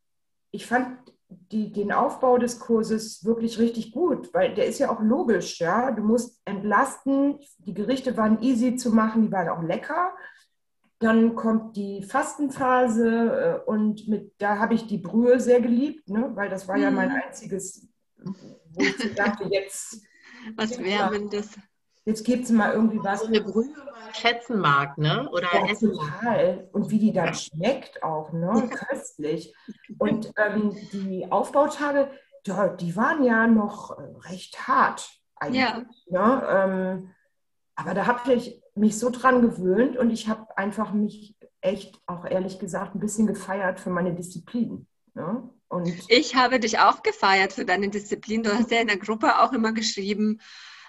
ich 0.52 0.66
fand 0.66 0.98
die, 1.28 1.72
den 1.72 1.92
Aufbau 1.92 2.38
des 2.38 2.60
Kurses 2.60 3.24
wirklich 3.24 3.58
richtig 3.58 3.92
gut, 3.92 4.32
weil 4.32 4.54
der 4.54 4.66
ist 4.66 4.78
ja 4.78 4.90
auch 4.90 5.00
logisch, 5.00 5.60
ja. 5.60 5.90
Du 5.90 6.02
musst 6.02 6.40
entlasten, 6.44 7.38
die 7.58 7.74
Gerichte 7.74 8.16
waren 8.16 8.42
easy 8.42 8.76
zu 8.76 8.90
machen, 8.90 9.22
die 9.22 9.32
waren 9.32 9.48
auch 9.48 9.62
lecker. 9.62 10.12
Dann 10.98 11.34
kommt 11.34 11.76
die 11.76 12.02
Fastenphase 12.02 13.62
äh, 13.66 13.70
und 13.70 14.08
mit, 14.08 14.32
da 14.38 14.58
habe 14.58 14.74
ich 14.74 14.86
die 14.86 14.98
Brühe 14.98 15.40
sehr 15.40 15.60
geliebt, 15.60 16.08
ne? 16.08 16.30
weil 16.34 16.48
das 16.48 16.68
war 16.68 16.76
ja 16.76 16.90
mein 16.90 17.10
mhm. 17.10 17.22
einziges, 17.26 17.86
wo 18.16 18.82
ich 18.82 19.14
dachte, 19.14 19.44
jetzt. 19.50 20.02
Was 20.56 20.78
wäre, 20.78 21.10
wenn 21.10 21.28
das 21.28 21.58
Jetzt 22.06 22.24
gibt 22.24 22.44
es 22.44 22.50
mal 22.50 22.72
irgendwie 22.72 23.02
was. 23.02 23.20
So 23.20 23.26
eine 23.26 23.40
Brühe 23.40 23.66
man 24.06 24.14
schätzen 24.14 24.60
mag, 24.60 24.96
ne? 24.96 25.28
Oder 25.30 25.48
ja, 25.52 25.66
essen 25.68 25.92
total. 25.92 26.68
Und 26.72 26.88
wie 26.90 27.00
die 27.00 27.12
dann 27.12 27.34
schmeckt 27.34 28.02
auch, 28.02 28.32
ne? 28.32 28.70
Köstlich. 28.70 29.52
Und 29.98 30.32
ähm, 30.36 30.76
die 30.92 31.30
Aufbautage, 31.30 32.08
die, 32.46 32.52
die 32.80 32.96
waren 32.96 33.24
ja 33.24 33.48
noch 33.48 33.98
äh, 33.98 34.02
recht 34.28 34.68
hart. 34.68 35.10
Eigentlich, 35.34 35.64
ja. 36.06 36.26
Ne? 36.26 36.46
Ähm, 36.48 37.10
aber 37.74 37.92
da 37.92 38.06
habe 38.06 38.32
ich 38.34 38.62
mich 38.76 38.98
so 38.98 39.10
dran 39.10 39.42
gewöhnt 39.42 39.96
und 39.96 40.10
ich 40.10 40.28
habe 40.28 40.56
einfach 40.56 40.92
mich 40.92 41.36
echt, 41.60 42.00
auch 42.06 42.24
ehrlich 42.24 42.60
gesagt, 42.60 42.94
ein 42.94 43.00
bisschen 43.00 43.26
gefeiert 43.26 43.80
für 43.80 43.90
meine 43.90 44.14
Disziplin. 44.14 44.86
Ne? 45.14 45.50
Und 45.68 45.92
ich 46.08 46.36
habe 46.36 46.60
dich 46.60 46.78
auch 46.78 47.02
gefeiert 47.02 47.52
für 47.52 47.64
deine 47.64 47.90
Disziplin. 47.90 48.44
Du 48.44 48.54
hast 48.54 48.70
ja 48.70 48.80
in 48.80 48.86
der 48.86 48.98
Gruppe 48.98 49.40
auch 49.40 49.52
immer 49.52 49.72
geschrieben, 49.72 50.40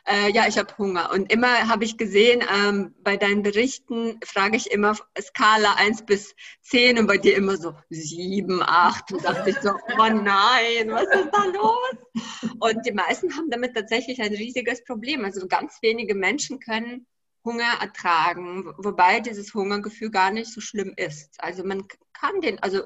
äh, 0.07 0.31
ja, 0.31 0.47
ich 0.47 0.57
habe 0.57 0.75
Hunger. 0.77 1.11
Und 1.11 1.31
immer 1.31 1.67
habe 1.67 1.83
ich 1.83 1.97
gesehen, 1.97 2.41
ähm, 2.53 2.95
bei 3.03 3.17
deinen 3.17 3.43
Berichten 3.43 4.19
frage 4.23 4.55
ich 4.55 4.71
immer 4.71 4.95
Skala 5.19 5.75
1 5.75 6.05
bis 6.05 6.33
10 6.61 6.99
und 6.99 7.07
bei 7.07 7.17
dir 7.17 7.35
immer 7.35 7.57
so 7.57 7.73
7, 7.89 8.61
8. 8.63 9.11
Und 9.11 9.25
dachte 9.25 9.49
ich 9.49 9.57
so, 9.59 9.71
oh 9.71 10.09
nein, 10.09 10.89
was 10.89 11.07
ist 11.13 11.29
da 11.31 11.45
los? 11.45 12.31
Und 12.59 12.85
die 12.85 12.93
meisten 12.93 13.35
haben 13.35 13.49
damit 13.49 13.75
tatsächlich 13.75 14.21
ein 14.21 14.33
riesiges 14.33 14.83
Problem. 14.85 15.25
Also 15.25 15.47
ganz 15.47 15.77
wenige 15.81 16.15
Menschen 16.15 16.59
können 16.59 17.05
Hunger 17.43 17.79
ertragen, 17.81 18.73
wobei 18.77 19.19
dieses 19.19 19.53
Hungergefühl 19.53 20.11
gar 20.11 20.31
nicht 20.31 20.51
so 20.51 20.61
schlimm 20.61 20.93
ist. 20.97 21.35
Also 21.39 21.63
man 21.63 21.85
kann 22.13 22.41
den, 22.41 22.59
also 22.59 22.83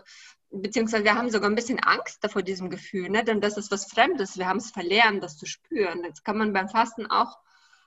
beziehungsweise 0.52 1.04
wir 1.04 1.16
haben 1.16 1.30
sogar 1.30 1.50
ein 1.50 1.56
bisschen 1.56 1.80
Angst 1.80 2.24
davor 2.24 2.42
diesem 2.42 2.70
Gefühl, 2.70 3.10
ne? 3.10 3.24
denn 3.24 3.42
das 3.42 3.58
ist 3.58 3.72
was 3.72 3.86
Fremdes. 3.86 4.38
Wir 4.38 4.48
haben 4.48 4.58
es 4.58 4.72
verlernt, 4.72 5.24
das 5.24 5.38
zu 5.38 5.46
spüren. 5.46 6.04
Das 6.04 6.24
kann 6.24 6.38
man 6.38 6.54
beim 6.54 6.70
Fasten 6.70 7.08
auch 7.08 7.38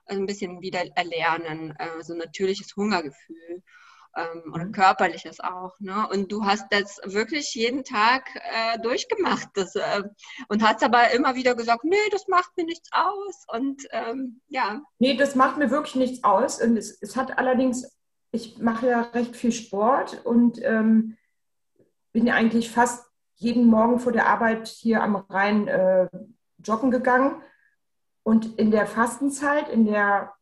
ein 0.07 0.27
bisschen 0.27 0.61
wieder 0.61 0.85
erlernen, 0.97 1.75
äh, 1.79 2.03
so 2.03 2.13
ein 2.13 2.19
natürliches 2.19 2.77
Hungergefühl 2.77 3.63
ähm, 4.17 4.53
oder 4.53 4.65
mhm. 4.65 4.73
körperliches 4.73 5.41
auch. 5.41 5.79
Ne? 5.81 6.07
Und 6.11 6.31
du 6.31 6.45
hast 6.45 6.67
das 6.71 7.01
wirklich 7.05 7.55
jeden 7.55 7.85
Tag 7.85 8.29
äh, 8.35 8.79
durchgemacht 8.81 9.49
das, 9.55 9.75
äh, 9.75 10.03
und 10.49 10.63
hast 10.63 10.83
aber 10.83 11.11
immer 11.13 11.35
wieder 11.35 11.55
gesagt, 11.55 11.85
nee, 11.85 11.97
das 12.11 12.29
macht 12.29 12.57
mir 12.57 12.65
nichts 12.65 12.91
aus. 12.93 13.45
Und 13.49 13.83
ähm, 13.91 14.41
ja. 14.49 14.83
Nee, 14.99 15.17
das 15.17 15.35
macht 15.35 15.59
mir 15.59 15.71
wirklich 15.71 15.97
nichts 15.97 16.25
aus. 16.25 16.61
Und 16.61 16.77
es, 16.77 17.01
es 17.01 17.17
hat 17.17 17.39
allerdings, 17.39 17.97
ich 18.31 18.59
mache 18.59 18.89
ja 18.89 19.01
recht 19.03 19.37
viel 19.37 19.53
Sport 19.53 20.25
und 20.25 20.61
ähm, 20.63 21.17
bin 22.15 22.31
eigentlich 22.31 22.71
fast 22.71 23.05
jeden 23.35 23.67
Morgen 23.67 23.99
vor 23.99 24.13
der 24.13 24.29
Arbeit 24.29 24.69
hier 24.69 25.03
am 25.03 25.17
Rhein 25.17 25.69
äh, 25.69 26.09
joggen 26.65 26.91
gegangen. 26.91 27.43
Und 28.23 28.59
in 28.59 28.71
der 28.71 28.87
Fastenzeit, 28.87 29.69
in 29.69 29.85
der 29.85 30.33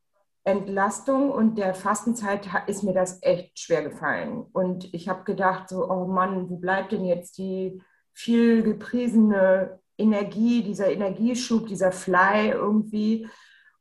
Entlastung 0.45 1.31
und 1.31 1.57
der 1.57 1.75
Fastenzeit 1.75 2.49
ist 2.67 2.85
mir 2.85 2.93
das 2.93 3.23
echt 3.23 3.59
schwer 3.59 3.83
gefallen. 3.83 4.45
Und 4.53 4.93
ich 4.93 5.09
habe 5.09 5.25
gedacht, 5.25 5.71
so, 5.71 5.91
oh 5.91 6.05
Mann, 6.07 6.51
wo 6.51 6.57
bleibt 6.57 6.93
denn 6.93 7.05
jetzt 7.05 7.39
die 7.39 7.83
viel 8.13 8.63
gepriesene 8.63 9.81
Energie, 9.97 10.63
dieser 10.63 10.93
Energieschub, 10.93 11.67
dieser 11.67 11.91
Fly 11.91 12.51
irgendwie? 12.51 13.29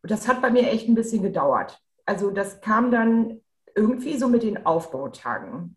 Und 0.01 0.12
das 0.12 0.27
hat 0.27 0.41
bei 0.41 0.50
mir 0.50 0.71
echt 0.71 0.88
ein 0.88 0.95
bisschen 0.95 1.24
gedauert. 1.24 1.79
Also 2.05 2.31
das 2.31 2.62
kam 2.62 2.89
dann 2.89 3.41
irgendwie 3.75 4.17
so 4.17 4.29
mit 4.29 4.43
den 4.43 4.65
Aufbautagen. 4.65 5.75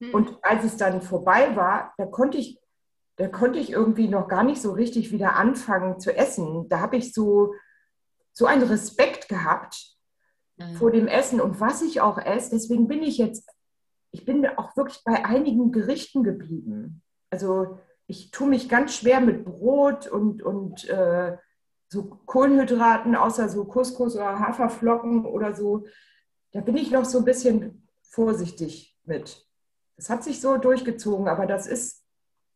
Mhm. 0.00 0.14
Und 0.14 0.38
als 0.42 0.64
es 0.64 0.76
dann 0.76 1.02
vorbei 1.02 1.54
war, 1.56 1.94
da 1.96 2.06
konnte 2.06 2.38
ich, 2.38 2.60
da 3.16 3.28
konnte 3.28 3.58
ich 3.58 3.70
irgendwie 3.70 4.08
noch 4.08 4.28
gar 4.28 4.42
nicht 4.44 4.62
so 4.62 4.72
richtig 4.72 5.12
wieder 5.12 5.36
anfangen 5.36 5.98
zu 5.98 6.14
essen. 6.14 6.68
Da 6.68 6.80
habe 6.80 6.96
ich 6.96 7.12
so, 7.12 7.54
so 8.32 8.46
einen 8.46 8.62
Respekt 8.62 9.28
gehabt 9.28 9.96
mhm. 10.56 10.74
vor 10.76 10.90
dem 10.90 11.08
Essen 11.08 11.40
und 11.40 11.60
was 11.60 11.82
ich 11.82 12.00
auch 12.00 12.18
esse. 12.18 12.50
Deswegen 12.50 12.88
bin 12.88 13.02
ich 13.02 13.18
jetzt, 13.18 13.48
ich 14.12 14.24
bin 14.24 14.46
auch 14.46 14.76
wirklich 14.76 15.02
bei 15.04 15.24
einigen 15.24 15.72
Gerichten 15.72 16.22
geblieben. 16.22 17.02
Also 17.30 17.78
ich 18.06 18.30
tue 18.30 18.48
mich 18.48 18.68
ganz 18.68 18.94
schwer 18.94 19.20
mit 19.20 19.44
Brot 19.44 20.06
und, 20.06 20.42
und 20.42 20.88
äh, 20.88 21.36
so 21.90 22.04
Kohlenhydraten, 22.26 23.16
außer 23.16 23.48
so 23.48 23.64
Couscous 23.64 24.16
oder 24.16 24.38
Haferflocken 24.38 25.26
oder 25.26 25.54
so. 25.54 25.86
Da 26.52 26.60
bin 26.60 26.76
ich 26.76 26.90
noch 26.90 27.04
so 27.04 27.18
ein 27.18 27.24
bisschen 27.24 27.88
vorsichtig 28.02 28.98
mit. 29.04 29.47
Das 29.98 30.08
hat 30.08 30.24
sich 30.24 30.40
so 30.40 30.56
durchgezogen, 30.56 31.28
aber 31.28 31.46
das 31.46 31.66
ist 31.66 32.04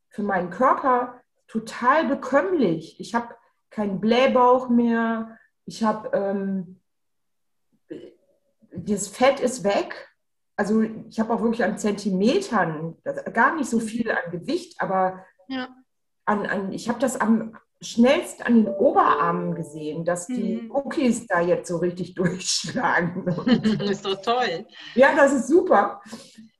für 0.08 0.22
meinen 0.22 0.50
Körper 0.50 1.20
total 1.48 2.06
bekömmlich. 2.06 2.98
Ich 3.00 3.14
habe 3.14 3.34
keinen 3.68 4.00
Blähbauch 4.00 4.68
mehr. 4.68 5.38
Ich 5.66 5.82
habe, 5.82 6.16
ähm, 6.16 6.80
das 8.70 9.08
Fett 9.08 9.40
ist 9.40 9.64
weg. 9.64 10.08
Also 10.56 10.82
ich 10.82 11.18
habe 11.18 11.34
auch 11.34 11.42
wirklich 11.42 11.64
an 11.64 11.78
Zentimetern, 11.78 12.96
gar 13.32 13.56
nicht 13.56 13.68
so 13.68 13.80
viel 13.80 14.10
an 14.10 14.30
Gewicht, 14.30 14.80
aber 14.80 15.24
ja. 15.48 15.68
an, 16.24 16.46
an, 16.46 16.72
ich 16.72 16.88
habe 16.88 17.00
das 17.00 17.20
am 17.20 17.58
schnellst 17.82 18.46
an 18.46 18.64
den 18.64 18.68
Oberarmen 18.68 19.54
gesehen, 19.54 20.04
dass 20.04 20.26
die 20.26 20.62
mhm. 20.62 20.70
Cookies 20.70 21.26
da 21.26 21.40
jetzt 21.40 21.68
so 21.68 21.78
richtig 21.78 22.14
durchschlagen. 22.14 23.24
das 23.78 23.90
ist 23.90 24.04
doch 24.04 24.20
toll. 24.22 24.66
Ja, 24.94 25.14
das 25.14 25.32
ist 25.32 25.48
super. 25.48 26.00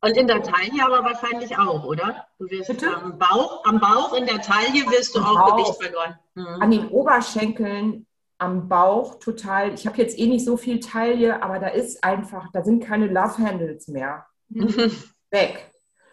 Und 0.01 0.17
in 0.17 0.27
der 0.27 0.43
Taille 0.43 0.85
aber 0.85 1.05
wahrscheinlich 1.05 1.57
auch, 1.57 1.85
oder? 1.85 2.27
Du 2.39 2.51
wirst 2.51 2.69
Bitte? 2.69 2.95
am 2.95 3.19
Bauch, 3.19 3.65
am 3.65 3.79
Bauch 3.79 4.13
in 4.15 4.27
der 4.27 4.41
Taille 4.41 4.85
wirst 4.91 5.15
du 5.15 5.21
am 5.21 5.27
auch 5.27 5.51
Bauch. 5.51 5.57
Gewicht 5.57 5.83
verloren. 5.83 6.19
Mhm. 6.35 6.63
An 6.63 6.71
den 6.73 6.89
Oberschenkeln, 6.89 8.07
am 8.39 8.69
Bauch 8.69 9.21
total. 9.21 9.73
Ich 9.75 9.87
habe 9.87 9.99
jetzt 9.99 10.19
eh 10.19 10.27
nicht 10.27 10.45
so 10.45 10.57
viel 10.57 10.81
Taille, 10.81 11.41
aber 11.43 11.61
da 11.61 11.69
ist 11.69 12.03
einfach, 12.03 12.51
da 12.53 12.65
sind 12.65 12.83
keine 12.83 13.07
Love 13.07 13.39
Handles 13.39 13.87
mehr. 13.87 14.27
Mhm. 14.49 14.75
Weg. 15.31 15.71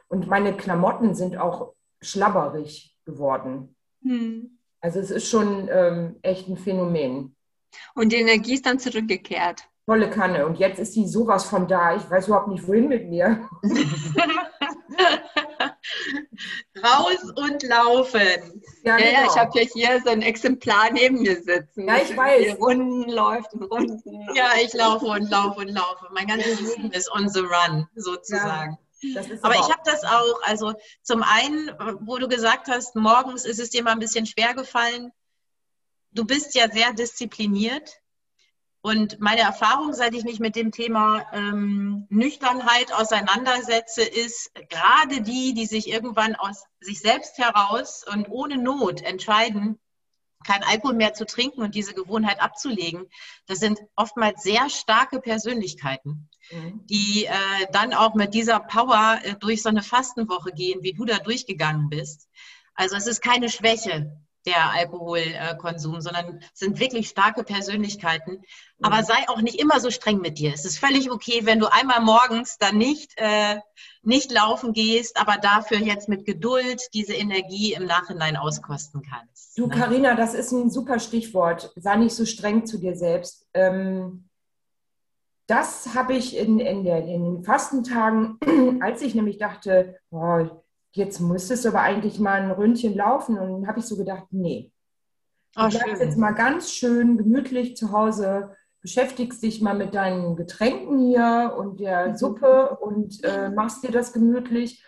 Und 0.07 0.27
meine 0.27 0.55
Klamotten 0.55 1.15
sind 1.15 1.37
auch 1.37 1.73
schlabberig 2.01 2.95
geworden. 3.05 3.75
Mhm. 4.01 4.58
Also 4.81 5.00
es 5.00 5.12
ist 5.12 5.29
schon 5.29 5.69
ähm, 5.71 6.15
echt 6.21 6.48
ein 6.48 6.57
Phänomen. 6.57 7.36
Und 7.95 8.12
die 8.12 8.17
Energie 8.17 8.55
ist 8.55 8.65
dann 8.65 8.79
zurückgekehrt. 8.79 9.63
Volle 9.86 10.09
Kanne. 10.09 10.45
Und 10.45 10.59
jetzt 10.59 10.79
ist 10.79 10.95
die 10.95 11.07
sowas 11.07 11.45
von 11.45 11.67
da. 11.67 11.95
Ich 11.95 12.09
weiß 12.09 12.27
überhaupt 12.27 12.48
nicht, 12.48 12.67
wohin 12.67 12.88
mit 12.88 13.09
mir. 13.09 13.50
Raus 16.77 17.33
und 17.36 17.63
laufen. 17.63 18.62
Ja, 18.83 18.98
ja, 18.98 19.21
genau. 19.21 19.31
ich 19.31 19.38
habe 19.38 19.59
ja 19.59 19.65
hier 19.65 20.01
so 20.03 20.12
ein 20.12 20.21
Exemplar 20.21 20.91
neben 20.91 21.21
mir 21.21 21.36
sitzen. 21.41 21.88
Ja, 21.88 21.98
ich 21.98 22.15
weiß. 22.15 22.59
Runden 22.59 23.09
läuft 23.09 23.53
und 23.53 23.63
Runden. 23.63 24.27
Ja, 24.36 24.50
ich 24.63 24.74
laufe 24.74 25.07
und 25.07 25.29
laufe 25.29 25.59
und 25.59 25.69
laufe. 25.69 26.07
Mein 26.13 26.27
ganzes 26.27 26.62
Leben 26.62 26.91
ist 26.91 27.12
on 27.12 27.27
the 27.27 27.39
run, 27.39 27.88
sozusagen. 27.95 28.74
Ja. 28.74 28.88
Aber 29.41 29.56
ich 29.56 29.62
habe 29.62 29.82
das 29.86 30.03
auch. 30.03 30.41
Also 30.44 30.74
zum 31.01 31.24
einen, 31.24 31.72
wo 32.01 32.18
du 32.18 32.27
gesagt 32.27 32.68
hast, 32.68 32.96
morgens 32.96 33.46
ist 33.46 33.60
es 33.60 33.70
dir 33.70 33.84
mal 33.84 33.91
ein 33.91 34.00
bisschen 34.00 34.25
schwer 34.25 34.53
gefallen. 34.53 35.12
Du 36.12 36.25
bist 36.25 36.56
ja 36.56 36.70
sehr 36.70 36.94
diszipliniert. 36.94 38.01
Und 38.82 39.20
meine 39.20 39.41
Erfahrung, 39.41 39.94
seit 39.94 40.13
ich 40.13 40.24
mich 40.24 40.39
mit 40.39 40.56
dem 40.56 40.72
Thema 40.72 41.25
ähm, 41.34 42.08
Nüchternheit 42.10 42.94
auseinandersetze, 42.94 44.03
ist, 44.03 44.51
gerade 44.70 45.22
die, 45.22 45.53
die 45.53 45.65
sich 45.65 45.89
irgendwann 45.89 46.36
aus 46.36 46.63
sich 46.79 47.00
selbst 47.01 47.38
heraus 47.38 48.06
und 48.10 48.29
ohne 48.29 48.58
Not 48.58 49.01
entscheiden, 49.01 49.79
kein 50.46 50.63
Alkohol 50.63 50.96
mehr 50.96 51.13
zu 51.13 51.25
trinken 51.25 51.62
und 51.62 51.75
diese 51.75 51.93
Gewohnheit 51.93 52.41
abzulegen, 52.41 53.08
das 53.46 53.60
sind 53.60 53.79
oftmals 53.96 54.41
sehr 54.41 54.69
starke 54.69 55.19
Persönlichkeiten, 55.19 56.29
mhm. 56.51 56.86
die 56.86 57.25
äh, 57.25 57.31
dann 57.72 57.93
auch 57.93 58.15
mit 58.15 58.34
dieser 58.34 58.60
Power 58.60 59.19
äh, 59.24 59.36
durch 59.36 59.62
so 59.62 59.69
eine 59.69 59.84
Fastenwoche 59.84 60.51
gehen, 60.51 60.81
wie 60.81 60.93
du 60.93 61.05
da 61.05 61.17
durchgegangen 61.19 61.89
bist. 61.89 62.29
Also 62.74 62.96
es 62.96 63.08
ist 63.08 63.22
keine 63.22 63.50
Schwäche, 63.50 64.17
der 64.46 64.72
Alkoholkonsum, 64.72 66.01
sondern 66.01 66.41
sind 66.53 66.79
wirklich 66.79 67.10
starke 67.10 67.43
Persönlichkeiten. 67.43 68.41
Aber 68.81 68.98
mhm. 68.98 69.03
sei 69.03 69.27
auch 69.27 69.41
nicht 69.41 69.60
immer 69.60 69.79
so 69.79 69.91
streng 69.91 70.19
mit 70.19 70.39
dir. 70.39 70.53
Es 70.53 70.65
ist 70.65 70.79
völlig 70.79 71.12
okay, 71.12 71.41
wenn 71.43 71.60
du 71.60 71.67
einmal 71.67 72.01
morgens 72.01 72.58
dann 72.58 72.77
nicht, 72.77 73.13
äh, 73.17 73.58
nicht 74.01 74.31
laufen 74.31 74.74
gehst, 74.74 75.19
aber 75.19 75.38
dafür 75.41 75.79
jetzt 75.79 76.08
mit 76.08 76.25
Geduld 76.25 76.81
diese 76.93 77.13
Energie 77.13 77.74
im 77.74 77.86
Nachhinein 77.86 78.38
auskosten 78.38 79.01
kannst. 79.01 79.58
Du, 79.58 79.67
Karina, 79.67 80.15
das 80.15 80.34
ist 80.34 80.51
ein 80.51 80.69
super 80.69 81.00
Stichwort. 81.00 81.72
Sei 81.75 81.98
nicht 81.98 82.15
so 82.15 82.25
streng 82.25 82.65
zu 82.65 82.77
dir 82.77 82.96
selbst. 82.96 83.48
Ähm, 83.53 84.29
das 85.48 85.96
habe 85.96 86.13
ich 86.13 86.38
in, 86.38 86.60
in, 86.60 86.84
der, 86.84 87.00
in 87.00 87.24
den 87.24 87.43
Fastentagen, 87.43 88.38
als 88.81 89.01
ich 89.01 89.15
nämlich 89.15 89.39
dachte, 89.39 90.00
boah, 90.12 90.63
jetzt 90.91 91.19
müsstest 91.19 91.65
du 91.65 91.69
aber 91.69 91.81
eigentlich 91.81 92.19
mal 92.19 92.41
ein 92.41 92.51
Ründchen 92.51 92.96
laufen. 92.96 93.38
Und 93.38 93.50
dann 93.50 93.67
habe 93.67 93.79
ich 93.79 93.86
so 93.86 93.98
gedacht, 93.98 94.27
nee. 94.31 94.72
Du 95.55 95.63
oh, 95.63 95.69
bleibst 95.69 96.01
jetzt 96.01 96.17
mal 96.17 96.31
ganz 96.31 96.72
schön 96.72 97.17
gemütlich 97.17 97.75
zu 97.75 97.91
Hause, 97.91 98.55
beschäftigst 98.81 99.41
dich 99.41 99.62
mal 99.62 99.75
mit 99.75 99.96
deinen 99.96 100.36
Getränken 100.36 101.00
hier 101.00 101.55
und 101.58 101.79
der 101.79 102.10
mhm. 102.10 102.17
Suppe 102.17 102.77
und 102.77 103.24
äh, 103.24 103.50
machst 103.50 103.84
dir 103.84 103.91
das 103.91 104.13
gemütlich. 104.13 104.84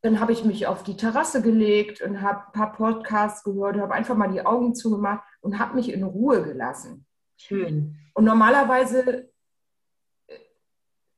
Dann 0.00 0.18
habe 0.18 0.32
ich 0.32 0.44
mich 0.44 0.66
auf 0.66 0.82
die 0.82 0.96
Terrasse 0.96 1.42
gelegt 1.42 2.00
und 2.00 2.22
habe 2.22 2.46
ein 2.46 2.52
paar 2.52 2.72
Podcasts 2.72 3.44
gehört, 3.44 3.76
habe 3.76 3.94
einfach 3.94 4.16
mal 4.16 4.32
die 4.32 4.44
Augen 4.44 4.74
zugemacht 4.74 5.22
und 5.40 5.58
habe 5.58 5.76
mich 5.76 5.92
in 5.92 6.02
Ruhe 6.02 6.42
gelassen. 6.42 7.06
Schön. 7.36 7.96
Und 8.14 8.24
normalerweise 8.24 9.30
äh, 10.26 10.38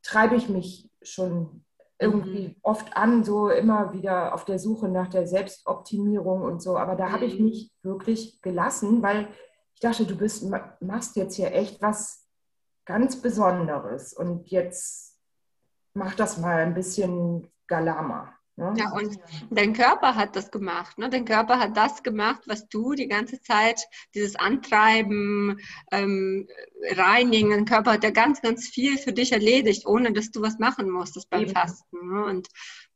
treibe 0.03 0.35
ich 0.35 0.49
mich 0.49 0.91
schon 1.01 1.64
irgendwie 1.99 2.49
mhm. 2.49 2.57
oft 2.63 2.97
an, 2.97 3.25
so 3.25 3.49
immer 3.49 3.93
wieder 3.93 4.35
auf 4.35 4.45
der 4.45 4.59
Suche 4.59 4.89
nach 4.89 5.09
der 5.09 5.27
Selbstoptimierung 5.27 6.43
und 6.43 6.63
so. 6.63 6.77
Aber 6.77 6.97
da 6.97 7.13
habe 7.13 7.25
ich 7.25 7.39
mhm. 7.39 7.47
mich 7.47 7.73
wirklich 7.83 8.41
gelassen, 8.43 9.03
weil 9.03 9.29
ich 9.75 9.81
dachte, 9.81 10.05
du 10.05 10.17
bist, 10.17 10.45
machst 10.81 11.17
jetzt 11.17 11.35
hier 11.37 11.53
echt 11.53 11.83
was 11.83 12.27
ganz 12.85 13.21
Besonderes 13.21 14.13
und 14.13 14.51
jetzt 14.51 15.19
mach 15.95 16.15
das 16.15 16.39
mal 16.39 16.59
ein 16.59 16.75
bisschen 16.75 17.49
Galama. 17.67 18.35
Ne? 18.57 18.73
Ja, 18.77 18.93
und 18.93 19.19
dein 19.51 19.73
Körper 19.73 20.15
hat 20.15 20.37
das 20.37 20.51
gemacht. 20.51 20.97
Ne? 20.97 21.11
Dein 21.11 21.25
Körper 21.25 21.59
hat 21.59 21.77
das 21.77 22.03
gemacht, 22.03 22.43
was 22.47 22.69
du 22.69 22.95
die 22.95 23.09
ganze 23.09 23.41
Zeit, 23.41 23.81
dieses 24.15 24.37
Antreiben, 24.37 25.59
ähm, 25.91 26.49
Reinigen, 26.91 27.51
dein 27.51 27.65
Körper 27.65 27.93
hat 27.93 28.05
ja 28.05 28.11
ganz, 28.11 28.43
ganz 28.43 28.69
viel 28.69 28.97
für 28.99 29.13
dich 29.13 29.33
erledigt, 29.33 29.87
ohne 29.87 30.13
dass 30.13 30.31
du 30.31 30.41
was 30.41 30.59
machen 30.59 30.89
musstest 30.89 31.31
beim 31.31 31.43
Eben. 31.43 31.53
Fasten. 31.53 32.13
Ne? 32.13 32.25
Und 32.25 32.49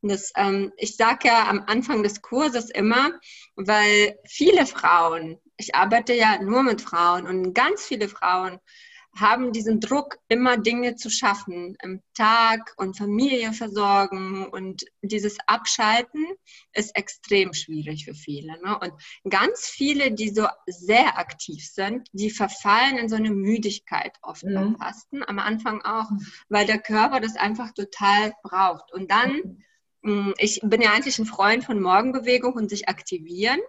das, 0.02 0.32
ähm, 0.36 0.72
ich 0.76 0.96
sage 0.96 1.26
ja 1.28 1.48
am 1.48 1.64
Anfang 1.66 2.04
des 2.04 2.22
Kurses 2.22 2.70
immer, 2.70 3.10
weil 3.56 4.16
viele 4.26 4.64
Frauen, 4.64 5.38
ich 5.56 5.74
arbeite 5.74 6.14
ja 6.14 6.40
nur 6.40 6.62
mit 6.62 6.80
Frauen 6.80 7.26
und 7.26 7.52
ganz 7.52 7.84
viele 7.84 8.08
Frauen 8.08 8.60
haben 9.14 9.52
diesen 9.52 9.80
Druck, 9.80 10.18
immer 10.28 10.56
Dinge 10.56 10.94
zu 10.96 11.10
schaffen 11.10 11.76
im 11.82 12.02
Tag 12.14 12.74
und 12.76 12.96
Familie 12.96 13.52
versorgen 13.52 14.46
und 14.46 14.84
dieses 15.02 15.38
Abschalten 15.46 16.24
ist 16.72 16.94
extrem 16.96 17.52
schwierig 17.52 18.04
für 18.04 18.14
viele. 18.14 18.60
Ne? 18.62 18.78
Und 18.78 18.92
ganz 19.28 19.66
viele, 19.66 20.12
die 20.12 20.28
so 20.30 20.46
sehr 20.66 21.18
aktiv 21.18 21.66
sind, 21.66 22.08
die 22.12 22.30
verfallen 22.30 22.98
in 22.98 23.08
so 23.08 23.16
eine 23.16 23.30
Müdigkeit 23.30 24.16
oft 24.22 24.44
mhm. 24.44 24.54
beim 24.54 24.76
Fasten, 24.76 25.22
am 25.26 25.38
Anfang 25.38 25.82
auch, 25.82 26.10
weil 26.48 26.66
der 26.66 26.78
Körper 26.78 27.20
das 27.20 27.36
einfach 27.36 27.72
total 27.72 28.34
braucht. 28.42 28.92
Und 28.92 29.10
dann, 29.10 29.64
mhm. 30.02 30.34
ich 30.38 30.60
bin 30.62 30.80
ja 30.80 30.92
eigentlich 30.92 31.18
ein 31.18 31.26
Freund 31.26 31.64
von 31.64 31.80
Morgenbewegung 31.80 32.52
und 32.54 32.70
sich 32.70 32.88
aktivieren. 32.88 33.60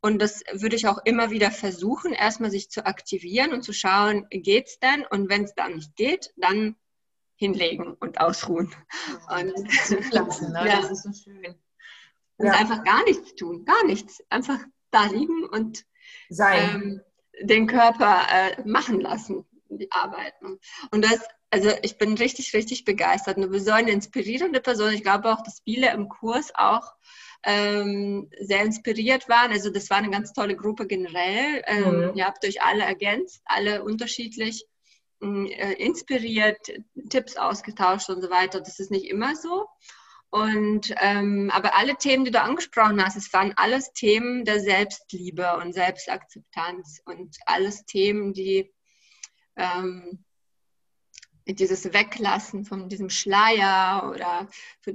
Und 0.00 0.20
das 0.20 0.42
würde 0.52 0.76
ich 0.76 0.86
auch 0.86 0.98
immer 1.04 1.30
wieder 1.30 1.50
versuchen, 1.50 2.12
erstmal 2.12 2.50
sich 2.50 2.70
zu 2.70 2.86
aktivieren 2.86 3.52
und 3.52 3.62
zu 3.62 3.72
schauen, 3.72 4.26
geht 4.30 4.66
es 4.66 4.78
denn? 4.78 5.04
Und 5.06 5.28
wenn 5.28 5.44
es 5.44 5.54
dann 5.54 5.74
nicht 5.74 5.96
geht, 5.96 6.32
dann 6.36 6.76
hinlegen 7.36 7.94
und 7.94 8.20
ausruhen. 8.20 8.74
Und 9.28 10.12
lassen, 10.12 10.52
ne? 10.52 10.62
ja. 10.66 10.80
das 10.80 10.90
ist 10.90 11.02
so 11.02 11.12
schön. 11.12 11.54
Und 12.38 12.46
ja. 12.46 12.52
einfach 12.52 12.84
gar 12.84 13.04
nichts 13.04 13.34
tun, 13.34 13.64
gar 13.64 13.84
nichts. 13.84 14.22
Einfach 14.28 14.58
da 14.90 15.06
liegen 15.06 15.44
und 15.44 15.84
ähm, 16.38 17.00
den 17.40 17.66
Körper 17.66 18.26
äh, 18.30 18.62
machen 18.68 19.00
lassen, 19.00 19.46
die 19.68 19.90
Arbeiten. 19.90 20.58
Und 20.90 21.04
das, 21.04 21.20
also 21.50 21.70
ich 21.82 21.98
bin 21.98 22.14
richtig, 22.14 22.54
richtig 22.54 22.84
begeistert. 22.84 23.38
Du 23.38 23.48
bist 23.48 23.66
so 23.66 23.72
eine 23.72 23.90
inspirierende 23.90 24.60
Person. 24.60 24.92
Ich 24.92 25.02
glaube 25.02 25.32
auch, 25.32 25.42
dass 25.42 25.60
viele 25.64 25.90
im 25.92 26.08
Kurs 26.08 26.52
auch 26.54 26.94
ähm, 27.46 28.28
sehr 28.40 28.64
inspiriert 28.64 29.28
waren. 29.28 29.52
Also 29.52 29.70
das 29.70 29.88
war 29.88 29.98
eine 29.98 30.10
ganz 30.10 30.32
tolle 30.32 30.56
Gruppe 30.56 30.86
generell. 30.86 31.62
Ähm, 31.66 32.10
mhm. 32.10 32.12
Ihr 32.16 32.26
habt 32.26 32.44
euch 32.44 32.60
alle 32.60 32.82
ergänzt, 32.82 33.40
alle 33.44 33.84
unterschiedlich 33.84 34.66
äh, 35.22 35.72
inspiriert, 35.74 36.58
Tipps 37.08 37.36
ausgetauscht 37.36 38.10
und 38.10 38.20
so 38.20 38.30
weiter. 38.30 38.60
Das 38.60 38.80
ist 38.80 38.90
nicht 38.90 39.08
immer 39.08 39.36
so. 39.36 39.66
Und 40.30 40.92
ähm, 41.00 41.50
aber 41.54 41.76
alle 41.76 41.96
Themen, 41.96 42.24
die 42.24 42.32
du 42.32 42.42
angesprochen 42.42 43.02
hast, 43.02 43.16
es 43.16 43.32
waren 43.32 43.52
alles 43.56 43.92
Themen 43.92 44.44
der 44.44 44.58
Selbstliebe 44.58 45.56
und 45.58 45.72
Selbstakzeptanz 45.72 47.00
und 47.04 47.36
alles 47.46 47.84
Themen, 47.86 48.32
die 48.32 48.74
ähm, 49.56 50.25
dieses 51.46 51.92
Weglassen 51.92 52.64
von 52.64 52.88
diesem 52.88 53.10
Schleier 53.10 54.10
oder 54.12 54.48
für, 54.80 54.94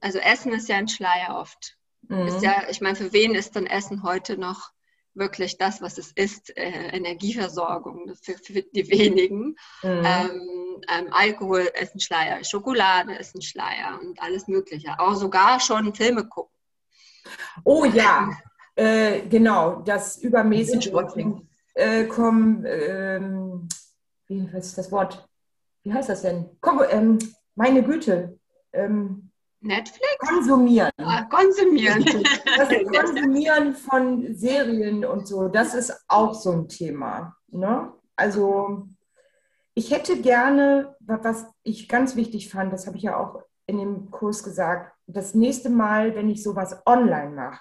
also 0.00 0.18
Essen 0.18 0.52
ist 0.52 0.68
ja 0.68 0.76
ein 0.76 0.88
Schleier 0.88 1.36
oft. 1.36 1.76
Mhm. 2.08 2.26
Ist 2.26 2.42
ja, 2.42 2.64
ich 2.68 2.80
meine, 2.80 2.96
für 2.96 3.12
wen 3.12 3.34
ist 3.34 3.56
dann 3.56 3.66
Essen 3.66 4.02
heute 4.02 4.38
noch 4.38 4.70
wirklich 5.14 5.58
das, 5.58 5.82
was 5.82 5.98
es 5.98 6.12
ist, 6.12 6.56
äh, 6.56 6.96
Energieversorgung 6.96 8.14
für, 8.20 8.34
für, 8.38 8.62
die 8.62 8.88
wenigen. 8.88 9.56
Mhm. 9.82 10.04
Ähm, 10.04 10.82
ähm, 10.88 11.06
Alkohol 11.10 11.68
ist 11.80 11.94
ein 11.94 12.00
Schleier, 12.00 12.42
Schokolade 12.44 13.14
ist 13.14 13.34
ein 13.34 13.42
Schleier 13.42 14.00
und 14.00 14.20
alles 14.22 14.48
Mögliche. 14.48 14.98
Auch 14.98 15.14
sogar 15.14 15.60
schon 15.60 15.94
Filme 15.94 16.26
gucken. 16.26 16.56
Oh 17.64 17.84
ja, 17.84 18.30
äh, 18.74 19.20
genau, 19.28 19.82
das 19.82 20.18
übermäßig 20.18 20.92
äh, 21.74 22.04
kommen, 22.04 22.64
ähm, 22.66 23.68
wie 24.26 24.48
ist 24.56 24.78
das 24.78 24.90
Wort? 24.90 25.28
Wie 25.82 25.92
heißt 25.92 26.08
das 26.08 26.22
denn? 26.22 26.48
Komm, 26.60 26.80
ähm, 26.90 27.18
meine 27.54 27.82
Güte. 27.82 28.38
Ähm, 28.72 29.30
Netflix? 29.60 30.18
Konsumieren. 30.18 30.90
Ah, 30.98 31.22
konsumieren. 31.24 32.04
Das 32.56 32.68
Konsumieren 33.00 33.74
von 33.74 34.34
Serien 34.34 35.04
und 35.04 35.26
so, 35.26 35.48
das 35.48 35.74
ist 35.74 36.04
auch 36.08 36.34
so 36.34 36.52
ein 36.52 36.68
Thema. 36.68 37.36
Ne? 37.48 37.92
Also 38.14 38.88
ich 39.74 39.90
hätte 39.90 40.20
gerne, 40.20 40.96
was 41.00 41.46
ich 41.62 41.88
ganz 41.88 42.14
wichtig 42.14 42.50
fand, 42.50 42.72
das 42.72 42.86
habe 42.86 42.98
ich 42.98 43.04
ja 43.04 43.16
auch 43.16 43.42
in 43.66 43.78
dem 43.78 44.10
Kurs 44.10 44.42
gesagt, 44.42 44.92
das 45.06 45.34
nächste 45.34 45.70
Mal, 45.70 46.14
wenn 46.14 46.28
ich 46.28 46.42
sowas 46.42 46.76
online 46.84 47.30
mache, 47.30 47.60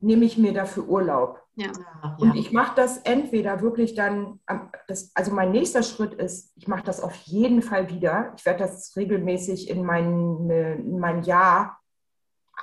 nehme 0.00 0.24
ich 0.24 0.38
mir 0.38 0.52
dafür 0.54 0.88
Urlaub. 0.88 1.41
Ja. 1.54 1.70
Und 2.18 2.34
ich 2.34 2.52
mache 2.52 2.74
das 2.76 2.98
entweder 2.98 3.60
wirklich 3.60 3.94
dann, 3.94 4.40
das, 4.88 5.12
also 5.14 5.32
mein 5.32 5.52
nächster 5.52 5.82
Schritt 5.82 6.14
ist, 6.14 6.52
ich 6.56 6.66
mache 6.66 6.84
das 6.84 7.00
auf 7.00 7.14
jeden 7.24 7.62
Fall 7.62 7.90
wieder. 7.90 8.32
Ich 8.36 8.46
werde 8.46 8.60
das 8.60 8.96
regelmäßig 8.96 9.68
in 9.68 9.84
mein, 9.84 10.48
in 10.48 10.98
mein 10.98 11.22
Jahr 11.24 11.78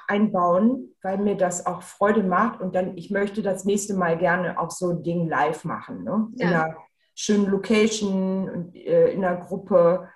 einbauen, 0.08 0.96
weil 1.04 1.20
mir 1.20 1.38
das 1.38 1.66
auch 1.66 1.84
Freude 1.84 2.24
macht. 2.24 2.62
Und 2.62 2.74
dann, 2.74 2.98
ich 2.98 3.12
möchte 3.12 3.42
das 3.44 3.64
nächste 3.64 3.94
Mal 3.94 4.18
gerne 4.18 4.60
auch 4.60 4.72
so 4.72 4.90
ein 4.90 5.04
Ding 5.04 5.28
live 5.28 5.66
machen. 5.66 6.04
Ne? 6.04 6.28
Ja. 6.36 6.48
In 6.48 6.54
einer 6.54 6.78
schönen 7.14 7.48
Location 7.48 8.50
und 8.50 8.76
äh, 8.76 9.12
in 9.12 9.24
einer 9.24 9.38
Gruppe. 9.38 10.10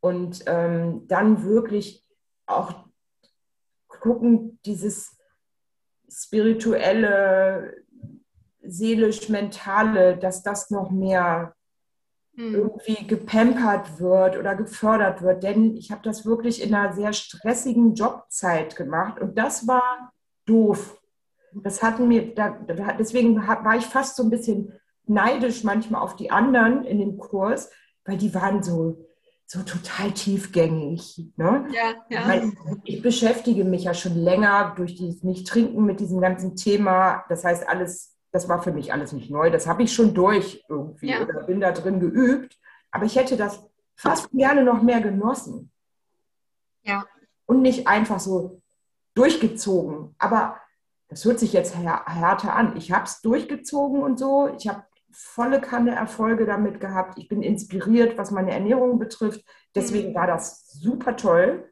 Und 0.00 0.44
ähm, 0.46 1.06
dann 1.08 1.44
wirklich 1.44 2.04
auch 2.46 2.84
gucken, 3.88 4.58
dieses 4.64 5.16
spirituelle, 6.08 7.83
seelisch-mentale, 8.66 10.16
dass 10.16 10.42
das 10.42 10.70
noch 10.70 10.90
mehr 10.90 11.54
mhm. 12.34 12.54
irgendwie 12.54 13.06
gepampert 13.06 14.00
wird 14.00 14.36
oder 14.36 14.54
gefördert 14.54 15.22
wird. 15.22 15.42
Denn 15.42 15.76
ich 15.76 15.90
habe 15.90 16.02
das 16.02 16.24
wirklich 16.26 16.62
in 16.62 16.74
einer 16.74 16.92
sehr 16.92 17.12
stressigen 17.12 17.94
Jobzeit 17.94 18.76
gemacht 18.76 19.20
und 19.20 19.38
das 19.38 19.66
war 19.66 20.12
doof. 20.46 21.00
Das 21.62 21.82
hatten 21.82 22.08
mir, 22.08 22.34
da, 22.34 22.50
deswegen 22.98 23.36
war 23.36 23.76
ich 23.76 23.86
fast 23.86 24.16
so 24.16 24.24
ein 24.24 24.30
bisschen 24.30 24.72
neidisch 25.06 25.62
manchmal 25.62 26.02
auf 26.02 26.16
die 26.16 26.30
anderen 26.30 26.84
in 26.84 26.98
dem 26.98 27.18
Kurs, 27.18 27.70
weil 28.04 28.16
die 28.16 28.34
waren 28.34 28.62
so 28.62 29.06
so 29.46 29.62
total 29.62 30.12
tiefgängig. 30.12 31.22
Ne? 31.36 31.68
Ja, 31.72 31.94
ja. 32.08 32.28
Weil 32.28 32.52
ich 32.84 33.02
beschäftige 33.02 33.64
mich 33.64 33.84
ja 33.84 33.94
schon 33.94 34.16
länger 34.16 34.74
durch 34.76 34.96
dieses 34.96 35.22
Nicht-Trinken 35.22 35.84
mit 35.84 36.00
diesem 36.00 36.20
ganzen 36.20 36.56
Thema. 36.56 37.24
Das 37.28 37.44
heißt, 37.44 37.68
alles, 37.68 38.13
das 38.34 38.48
war 38.48 38.60
für 38.60 38.72
mich 38.72 38.92
alles 38.92 39.12
nicht 39.12 39.30
neu. 39.30 39.48
Das 39.48 39.68
habe 39.68 39.84
ich 39.84 39.94
schon 39.94 40.12
durch 40.12 40.64
irgendwie 40.68 41.10
ja. 41.10 41.22
oder 41.22 41.44
bin 41.44 41.60
da 41.60 41.70
drin 41.70 42.00
geübt. 42.00 42.58
Aber 42.90 43.04
ich 43.04 43.14
hätte 43.14 43.36
das 43.36 43.64
fast 43.94 44.28
gerne 44.32 44.64
noch 44.64 44.82
mehr 44.82 45.00
genossen. 45.00 45.70
Ja. 46.82 47.06
Und 47.46 47.62
nicht 47.62 47.86
einfach 47.86 48.18
so 48.18 48.60
durchgezogen. 49.14 50.16
Aber 50.18 50.60
das 51.06 51.24
hört 51.24 51.38
sich 51.38 51.52
jetzt 51.52 51.76
härter 51.76 52.56
an. 52.56 52.76
Ich 52.76 52.90
habe 52.90 53.04
es 53.04 53.20
durchgezogen 53.20 54.02
und 54.02 54.18
so. 54.18 54.48
Ich 54.58 54.66
habe 54.66 54.82
volle 55.12 55.60
Kanne 55.60 55.94
Erfolge 55.94 56.44
damit 56.44 56.80
gehabt. 56.80 57.16
Ich 57.18 57.28
bin 57.28 57.40
inspiriert, 57.40 58.18
was 58.18 58.32
meine 58.32 58.50
Ernährung 58.50 58.98
betrifft. 58.98 59.44
Deswegen 59.76 60.10
mhm. 60.10 60.14
war 60.16 60.26
das 60.26 60.72
super 60.72 61.16
toll. 61.16 61.70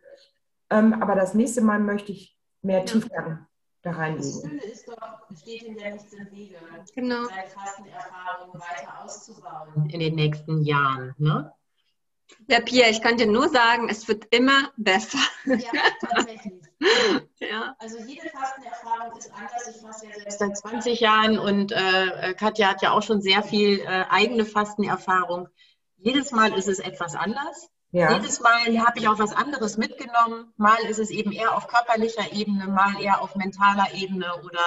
Ähm, 0.70 1.02
aber 1.02 1.16
das 1.16 1.34
nächste 1.34 1.60
Mal 1.60 1.80
möchte 1.80 2.12
ich 2.12 2.38
mehr 2.62 2.78
ja. 2.78 2.84
Tiefgang 2.84 3.48
da 3.82 3.92
reinlegen. 3.92 4.32
Das 4.32 4.40
Schöne 4.42 4.62
ist 4.62 4.88
doch, 4.88 4.96
es 5.30 5.40
steht 5.40 5.62
in 5.62 5.76
der 5.76 5.92
nichts 5.92 6.12
im 6.12 6.30
Wege, 6.30 6.56
genau. 6.94 7.24
seine 7.24 7.48
Fastenerfahrung 7.48 8.54
weiter 8.54 9.04
auszubauen 9.04 9.90
in 9.90 10.00
den 10.00 10.14
nächsten 10.14 10.62
Jahren. 10.62 11.14
Ne? 11.18 11.52
Ja, 12.48 12.60
Pia, 12.60 12.88
ich 12.88 13.02
kann 13.02 13.16
dir 13.16 13.26
nur 13.26 13.48
sagen, 13.48 13.88
es 13.88 14.08
wird 14.08 14.26
immer 14.34 14.70
besser. 14.76 15.18
Ja, 15.44 15.56
tatsächlich. 16.00 16.62
ja. 17.40 17.76
Also 17.78 17.98
jede 17.98 18.28
Fastenerfahrung 18.28 19.16
ist 19.18 19.32
anders. 19.32 19.68
Ich 19.68 19.80
faste 19.80 20.06
ja 20.06 20.14
selbst 20.14 20.38
seit 20.38 20.56
20 20.56 21.00
Jahren 21.00 21.38
und 21.38 21.72
äh, 21.72 22.34
Katja 22.34 22.68
hat 22.68 22.82
ja 22.82 22.92
auch 22.92 23.02
schon 23.02 23.20
sehr 23.20 23.42
viel 23.42 23.80
äh, 23.80 24.04
eigene 24.08 24.44
Fastenerfahrung. 24.44 25.48
Jedes 25.96 26.32
Mal 26.32 26.56
ist 26.56 26.68
es 26.68 26.78
etwas 26.78 27.14
anders. 27.14 27.70
Ja. 27.92 28.14
Jedes 28.14 28.40
Mal 28.40 28.78
habe 28.80 28.98
ich 28.98 29.06
auch 29.06 29.18
was 29.18 29.34
anderes 29.34 29.76
mitgenommen. 29.76 30.52
Mal 30.56 30.78
ist 30.88 30.98
es 30.98 31.10
eben 31.10 31.30
eher 31.30 31.54
auf 31.54 31.68
körperlicher 31.68 32.32
Ebene, 32.32 32.66
mal 32.66 33.00
eher 33.00 33.20
auf 33.20 33.36
mentaler 33.36 33.92
Ebene 33.92 34.34
oder 34.42 34.60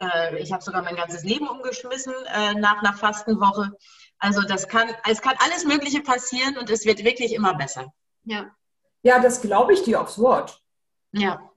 äh, 0.00 0.38
ich 0.38 0.52
habe 0.52 0.62
sogar 0.62 0.82
mein 0.82 0.94
ganzes 0.94 1.24
Leben 1.24 1.48
umgeschmissen 1.48 2.14
äh, 2.32 2.54
nach 2.54 2.78
einer 2.78 2.92
Fastenwoche. 2.96 3.72
Also 4.18 4.42
das 4.42 4.68
kann, 4.68 4.88
es 5.10 5.20
kann 5.20 5.34
alles 5.38 5.64
Mögliche 5.64 6.00
passieren 6.00 6.56
und 6.56 6.70
es 6.70 6.84
wird 6.84 7.04
wirklich 7.04 7.34
immer 7.34 7.54
besser. 7.54 7.92
Ja. 8.22 8.54
Ja, 9.02 9.18
das 9.18 9.40
glaube 9.40 9.74
ich 9.74 9.82
dir 9.82 10.00
aufs 10.00 10.18
Wort. 10.18 10.62
Ja. 11.10 11.50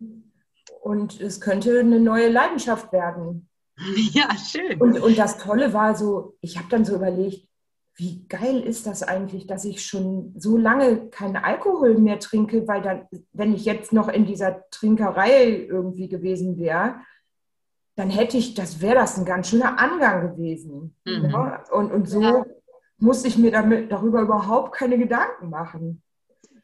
Und 0.82 1.22
es 1.22 1.40
könnte 1.40 1.80
eine 1.80 2.00
neue 2.00 2.30
Leidenschaft 2.30 2.92
werden. 2.92 3.50
Ja, 4.12 4.36
schön. 4.36 4.82
Und, 4.82 5.00
und 5.00 5.16
das 5.20 5.38
Tolle 5.38 5.72
war 5.72 5.96
so, 5.96 6.36
ich 6.42 6.58
habe 6.58 6.68
dann 6.68 6.84
so 6.84 6.96
überlegt, 6.96 7.48
wie 7.98 8.26
geil 8.30 8.62
ist 8.62 8.86
das 8.86 9.02
eigentlich, 9.02 9.48
dass 9.48 9.66
ich 9.66 9.84
schon 9.84 10.34
so 10.38 10.56
lange 10.56 11.10
keinen 11.10 11.36
Alkohol 11.36 11.98
mehr 11.98 12.20
trinke, 12.20 12.68
weil 12.68 12.84
dann, 12.84 13.08
wenn 13.34 13.54
ich 13.54 13.66
jetzt 13.66 13.92
noch 13.92 14.08
in 14.08 14.26
dieser 14.26 14.70
Trinkerei 14.70 15.66
irgendwie 15.68 16.08
gewesen 16.08 16.60
wäre, 16.60 16.96
dann 17.96 18.12
hätte 18.12 18.38
ich, 18.38 18.54
das 18.54 18.82
wäre 18.82 18.96
das 18.96 19.18
ein 19.18 19.26
ganz 19.26 19.50
schöner 19.50 19.80
Angang 19.80 20.36
gewesen. 20.36 20.96
Mhm. 21.06 21.30
Ja? 21.32 21.64
Und, 21.72 21.92
und 21.92 22.08
so 22.08 22.22
ja. 22.22 22.46
musste 23.00 23.28
ich 23.28 23.40
mir 23.40 23.52
damit, 23.52 23.92
darüber 23.92 24.22
überhaupt 24.22 24.76
keine 24.76 25.00
Gedanken 25.00 25.50
machen. 25.50 26.04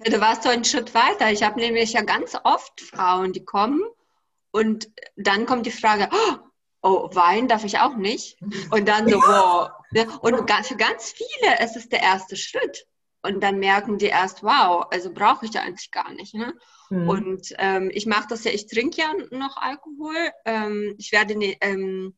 Du 0.06 0.22
warst 0.22 0.44
so 0.44 0.50
einen 0.50 0.64
Schritt 0.64 0.94
weiter. 0.94 1.32
Ich 1.32 1.42
habe 1.42 1.60
nämlich 1.60 1.94
ja 1.94 2.04
ganz 2.04 2.38
oft 2.44 2.80
Frauen, 2.80 3.34
die 3.34 3.44
kommen 3.44 3.82
und 4.52 4.92
dann 5.16 5.48
kommt 5.48 5.66
die 5.66 5.72
Frage, 5.72 6.10
oh, 6.12 6.36
oh, 6.84 7.10
Wein 7.14 7.48
darf 7.48 7.64
ich 7.64 7.80
auch 7.80 7.96
nicht. 7.96 8.38
Und 8.70 8.88
dann 8.88 9.10
so, 9.10 9.18
wow. 9.18 9.72
Und 10.22 10.50
für 10.66 10.76
ganz 10.76 11.14
viele 11.14 11.64
ist 11.64 11.76
es 11.76 11.90
der 11.90 12.02
erste 12.02 12.36
Schritt. 12.36 12.86
Und 13.26 13.42
dann 13.42 13.58
merken 13.58 13.98
die 13.98 14.08
erst, 14.08 14.44
wow, 14.44 14.86
also 14.92 15.14
brauche 15.14 15.46
ich 15.46 15.54
ja 15.54 15.62
eigentlich 15.62 15.92
gar 15.92 16.12
nicht. 16.14 16.34
Ne? 16.36 16.54
Mhm. 16.90 17.10
Und 17.10 17.54
ähm, 17.58 17.90
ich 17.94 18.06
mache 18.06 18.28
das 18.30 18.44
ja, 18.44 18.52
ich 18.52 18.68
trinke 18.68 19.02
ja 19.02 19.14
noch 19.32 19.56
Alkohol. 19.56 20.16
Ähm, 20.44 20.94
ich 20.98 21.14
werde 21.14 21.38
ne, 21.38 21.56
ähm, 21.62 22.18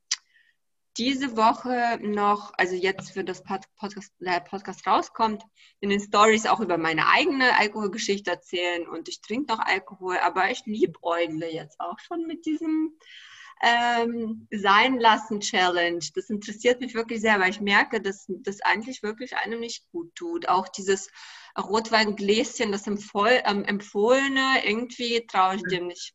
diese 0.98 1.38
Woche 1.38 2.00
noch, 2.02 2.54
also 2.58 2.74
jetzt, 2.74 3.16
wenn 3.16 3.28
das 3.28 3.44
Podcast, 3.44 4.14
der 4.20 4.40
Podcast 4.40 4.88
rauskommt, 4.88 5.44
in 5.80 5.90
den 5.92 6.00
Stories 6.00 6.48
auch 6.48 6.60
über 6.60 6.80
meine 6.80 7.08
eigene 7.08 7.56
Alkoholgeschichte 7.60 8.32
erzählen. 8.32 8.88
Und 8.88 9.08
ich 9.08 9.22
trinke 9.22 9.54
noch 9.54 9.60
Alkohol, 9.60 10.18
aber 10.24 10.50
ich 10.50 10.66
liebäugle 10.66 11.54
jetzt 11.54 11.80
auch 11.80 12.00
schon 12.00 12.26
mit 12.26 12.48
diesem 12.48 12.98
ähm, 13.62 14.48
Sein 14.52 15.00
lassen 15.00 15.40
Challenge. 15.40 16.04
Das 16.14 16.30
interessiert 16.30 16.82
mich 16.82 16.94
wirklich 16.94 17.22
sehr, 17.22 17.40
weil 17.40 17.52
ich 17.52 17.62
merke, 17.62 18.02
dass 18.02 18.26
das 18.28 18.62
eigentlich 18.62 19.04
wirklich 19.04 19.36
einem 19.38 19.60
nicht 19.60 19.90
gut 19.92 20.14
tut. 20.16 20.50
Auch 20.50 20.68
dieses 20.68 21.10
Rotweingläschen, 21.58 22.72
das 22.72 22.88
empfohl, 22.88 23.42
ähm, 23.46 23.64
empfohlene, 23.64 24.66
irgendwie 24.66 25.26
traue 25.28 25.56
ich 25.56 25.64
dem 25.64 25.88
nicht. 25.88 26.14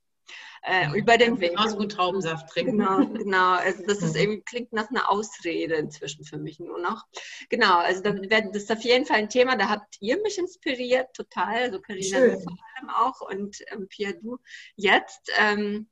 Äh, 0.62 0.98
über 0.98 1.16
den 1.16 1.40
Weg. 1.40 1.52
Genauso 1.52 1.78
gut 1.78 1.92
Traubensaft 1.92 2.50
trinken. 2.50 2.78
Genau, 2.78 3.06
genau. 3.06 3.52
Also 3.54 3.82
das 3.86 4.02
ist 4.02 4.14
irgendwie, 4.14 4.42
klingt 4.42 4.72
nach 4.74 4.90
einer 4.90 5.10
Ausrede 5.10 5.76
inzwischen 5.76 6.24
für 6.24 6.36
mich 6.36 6.60
nur 6.60 6.78
noch. 6.78 7.06
Genau, 7.48 7.78
also 7.78 8.02
das 8.02 8.20
ist 8.52 8.70
auf 8.70 8.82
jeden 8.82 9.06
Fall 9.06 9.16
ein 9.16 9.30
Thema, 9.30 9.56
da 9.56 9.70
habt 9.70 9.96
ihr 10.00 10.20
mich 10.20 10.36
inspiriert, 10.36 11.14
total. 11.14 11.62
Also 11.62 11.80
Carina 11.80 12.18
vor 12.18 12.58
allem 12.76 12.90
auch 12.90 13.20
und 13.22 13.56
ähm, 13.72 13.88
Pia, 13.88 14.12
du 14.12 14.38
jetzt. 14.76 15.30
Ähm, 15.38 15.88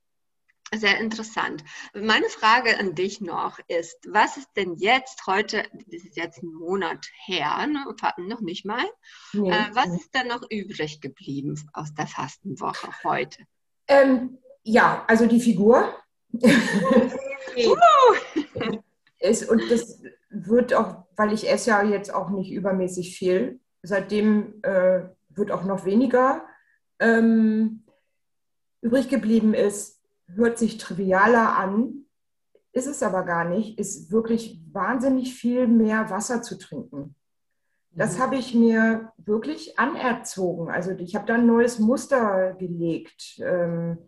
sehr 0.75 0.99
interessant. 1.01 1.65
Meine 1.95 2.29
Frage 2.29 2.79
an 2.79 2.95
dich 2.95 3.21
noch 3.21 3.59
ist, 3.69 3.97
was 4.09 4.37
ist 4.37 4.51
denn 4.57 4.75
jetzt 4.75 5.27
heute, 5.27 5.65
das 5.73 6.05
ist 6.05 6.17
jetzt 6.17 6.43
ein 6.43 6.53
Monat 6.53 7.07
her, 7.25 7.67
ne, 7.67 7.85
noch 8.19 8.41
nicht 8.41 8.65
mal, 8.67 8.85
nee, 9.33 9.51
äh, 9.51 9.67
was 9.73 9.89
ist 9.89 10.15
denn 10.15 10.29
noch 10.29 10.43
übrig 10.51 11.01
geblieben 11.01 11.59
aus 11.73 11.95
der 11.95 12.07
Fastenwoche 12.07 12.89
heute? 13.05 13.45
Ähm, 13.87 14.39
ja, 14.63 15.05
also 15.09 15.27
die 15.27 15.41
Figur. 15.41 15.95
ist, 19.19 19.49
und 19.51 19.71
das 19.71 20.03
wird 20.31 20.75
auch, 20.75 21.07
weil 21.17 21.33
ich 21.33 21.49
esse 21.51 21.71
ja 21.71 21.83
jetzt 21.83 22.13
auch 22.13 22.29
nicht 22.31 22.51
übermäßig 22.53 23.17
viel, 23.17 23.61
seitdem 23.83 24.61
äh, 24.63 25.09
wird 25.31 25.51
auch 25.51 25.65
noch 25.65 25.87
weniger 25.87 26.45
ähm, 27.01 27.85
übrig 28.83 29.09
geblieben 29.09 29.55
ist 29.55 29.98
hört 30.35 30.59
sich 30.59 30.79
trivialer 30.79 31.57
an, 31.57 32.05
ist 32.73 32.87
es 32.87 33.03
aber 33.03 33.25
gar 33.25 33.45
nicht, 33.45 33.79
ist 33.79 34.12
wirklich 34.12 34.61
wahnsinnig 34.73 35.35
viel 35.35 35.67
mehr 35.67 36.11
Wasser 36.11 36.43
zu 36.43 36.59
trinken. 36.59 37.14
Das 37.91 38.17
mhm. 38.17 38.23
habe 38.23 38.37
ich 38.37 38.55
mir 38.55 39.12
wirklich 39.17 39.79
anerzogen. 39.79 40.71
Also 40.71 40.93
ich 40.93 41.17
habe 41.17 41.27
da 41.27 41.35
ein 41.35 41.47
neues 41.47 41.79
Muster 41.79 42.55
gelegt, 42.55 43.41
ähm, 43.41 43.99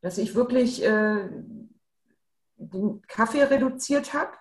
dass 0.00 0.18
ich 0.18 0.34
wirklich 0.34 0.84
äh, 0.84 1.28
den 2.56 3.02
Kaffee 3.06 3.44
reduziert 3.44 4.14
habe. 4.14 4.32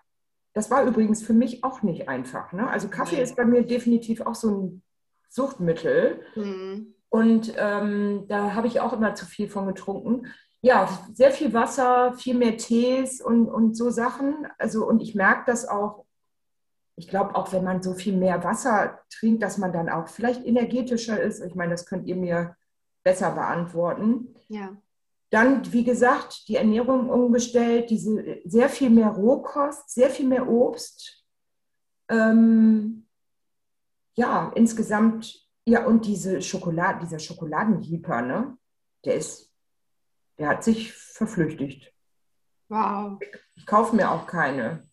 Das 0.54 0.72
war 0.72 0.84
übrigens 0.86 1.22
für 1.22 1.34
mich 1.34 1.64
auch 1.64 1.84
nicht 1.84 2.08
einfach. 2.08 2.54
Ne? 2.54 2.68
Also 2.70 2.88
Kaffee 2.88 3.22
ist 3.22 3.36
bei 3.36 3.46
mir 3.46 3.64
definitiv 3.64 4.22
auch 4.22 4.36
so 4.36 4.50
ein 4.50 4.84
Suchtmittel. 5.30 6.22
Mhm. 6.36 6.94
Und 7.10 7.54
ähm, 7.58 8.26
da 8.28 8.56
habe 8.56 8.68
ich 8.68 8.80
auch 8.80 8.94
immer 8.94 9.16
zu 9.16 9.26
viel 9.26 9.50
von 9.50 9.68
getrunken 9.68 10.28
ja, 10.66 10.90
sehr 11.14 11.30
viel 11.30 11.54
Wasser, 11.54 12.14
viel 12.14 12.34
mehr 12.34 12.58
Tees 12.58 13.22
und, 13.22 13.48
und 13.48 13.78
so 13.78 13.92
Sachen. 13.92 14.48
Also, 14.58 14.88
und 14.88 15.00
ich 15.00 15.14
merke 15.14 15.44
das 15.46 15.68
auch, 15.68 16.06
ich 16.96 17.08
glaube 17.08 17.36
auch, 17.36 17.54
wenn 17.54 17.64
man 17.64 17.84
so 17.84 17.94
viel 17.94 18.18
mehr 18.18 18.44
Wasser 18.44 19.00
trinkt, 19.12 19.44
dass 19.44 19.60
man 19.60 19.72
dann 19.72 19.90
auch 19.90 20.08
vielleicht 20.08 20.44
energetischer 20.44 21.22
ist. 21.22 21.44
Ich 21.44 21.54
meine, 21.54 21.70
das 21.70 21.86
könnt 21.86 22.08
ihr 22.08 22.16
mir 22.16 22.56
besser 23.04 23.30
beantworten. 23.30 24.34
Ja. 24.48 24.76
Dann, 25.30 25.72
wie 25.72 25.84
gesagt, 25.84 26.48
die 26.48 26.56
Ernährung 26.56 27.12
umgestellt, 27.12 27.92
diese 27.92 28.40
sehr 28.46 28.70
viel 28.70 28.90
mehr 28.90 29.10
Rohkost, 29.10 29.92
sehr 29.92 30.10
viel 30.10 30.26
mehr 30.26 30.50
Obst. 30.50 31.24
Ähm, 32.10 33.06
ja, 34.16 34.52
insgesamt, 34.56 35.48
ja, 35.66 35.86
und 35.86 36.08
diese 36.08 36.42
Schokolade, 36.42 37.02
dieser 37.04 37.20
Schokoladenjeeper, 37.20 38.24
ne? 38.24 38.58
Der 39.04 39.14
ist 39.14 39.45
der 40.38 40.50
hat 40.50 40.64
sich 40.64 40.94
verflüchtigt. 40.94 41.92
Wow. 42.70 43.20
Ich 43.56 43.66
kaufe 43.66 43.96
mir 43.96 44.12
auch 44.12 44.28
keine. 44.28 44.88